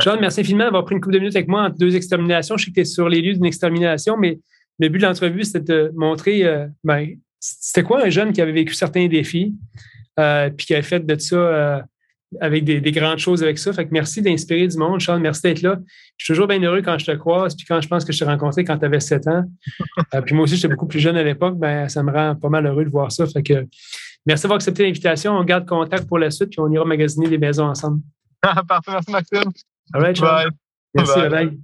John, 0.00 0.20
merci 0.20 0.40
infiniment 0.40 0.64
d'avoir 0.64 0.84
pris 0.84 0.94
une 0.94 1.00
couple 1.00 1.14
de 1.14 1.20
minutes 1.20 1.36
avec 1.36 1.48
moi 1.48 1.62
entre 1.62 1.78
deux 1.78 1.96
exterminations. 1.96 2.56
Je 2.56 2.64
sais 2.64 2.70
que 2.70 2.74
tu 2.74 2.80
es 2.80 2.84
sur 2.84 3.08
les 3.08 3.22
lieux 3.22 3.34
d'une 3.34 3.46
extermination, 3.46 4.16
mais 4.16 4.40
le 4.78 4.88
but 4.88 4.98
de 4.98 5.06
l'entrevue, 5.06 5.44
c'était 5.44 5.60
de 5.60 5.92
montrer 5.94 6.66
ben, 6.84 7.16
c'était 7.40 7.82
quoi 7.82 8.04
un 8.04 8.10
jeune 8.10 8.32
qui 8.32 8.40
avait 8.40 8.52
vécu 8.52 8.74
certains 8.74 9.06
défis, 9.06 9.54
euh, 10.18 10.50
puis 10.50 10.66
qui 10.66 10.74
avait 10.74 10.82
fait 10.82 11.00
de 11.00 11.18
ça 11.18 11.36
euh, 11.36 11.82
avec 12.40 12.64
des, 12.64 12.92
grandes 12.92 13.18
choses 13.18 13.42
avec 13.42 13.58
ça. 13.58 13.72
Fait 13.72 13.86
que 13.86 13.90
merci 13.92 14.20
d'inspirer 14.20 14.66
du 14.66 14.76
monde, 14.76 15.00
Charles. 15.00 15.20
Merci 15.20 15.42
d'être 15.42 15.62
là. 15.62 15.78
Je 16.16 16.24
suis 16.24 16.34
toujours 16.34 16.46
bien 16.46 16.60
heureux 16.60 16.82
quand 16.82 16.98
je 16.98 17.06
te 17.06 17.12
croise, 17.12 17.54
puis 17.54 17.64
quand 17.66 17.80
je 17.80 17.88
pense 17.88 18.04
que 18.04 18.12
je 18.12 18.18
t'ai 18.18 18.24
rencontré 18.24 18.64
quand 18.64 18.78
tu 18.78 18.84
avais 18.84 19.00
7 19.00 19.26
ans. 19.28 19.44
Euh, 20.14 20.20
puis 20.20 20.34
moi 20.34 20.44
aussi, 20.44 20.56
j'étais 20.56 20.72
beaucoup 20.72 20.86
plus 20.86 21.00
jeune 21.00 21.16
à 21.16 21.22
l'époque. 21.22 21.58
Ben, 21.58 21.88
ça 21.88 22.02
me 22.02 22.12
rend 22.12 22.36
pas 22.36 22.48
mal 22.48 22.64
heureux 22.66 22.84
de 22.84 22.90
voir 22.90 23.10
ça. 23.10 23.26
Fait 23.26 23.42
que 23.42 23.66
merci 24.24 24.42
d'avoir 24.42 24.56
accepté 24.56 24.84
l'invitation. 24.84 25.32
On 25.32 25.42
garde 25.42 25.66
contact 25.66 26.06
pour 26.06 26.18
la 26.18 26.30
suite, 26.30 26.50
puis 26.50 26.60
on 26.60 26.70
ira 26.70 26.84
magasiner 26.84 27.28
des 27.28 27.38
maisons 27.38 27.64
ensemble. 27.64 28.00
Parfait. 28.68 28.92
Merci, 28.92 29.10
Maxime. 29.10 29.52
All 29.92 30.02
right, 30.02 30.16
Charles. 30.16 30.50
Merci, 30.94 31.20
bye. 31.20 31.28
bye. 31.30 31.58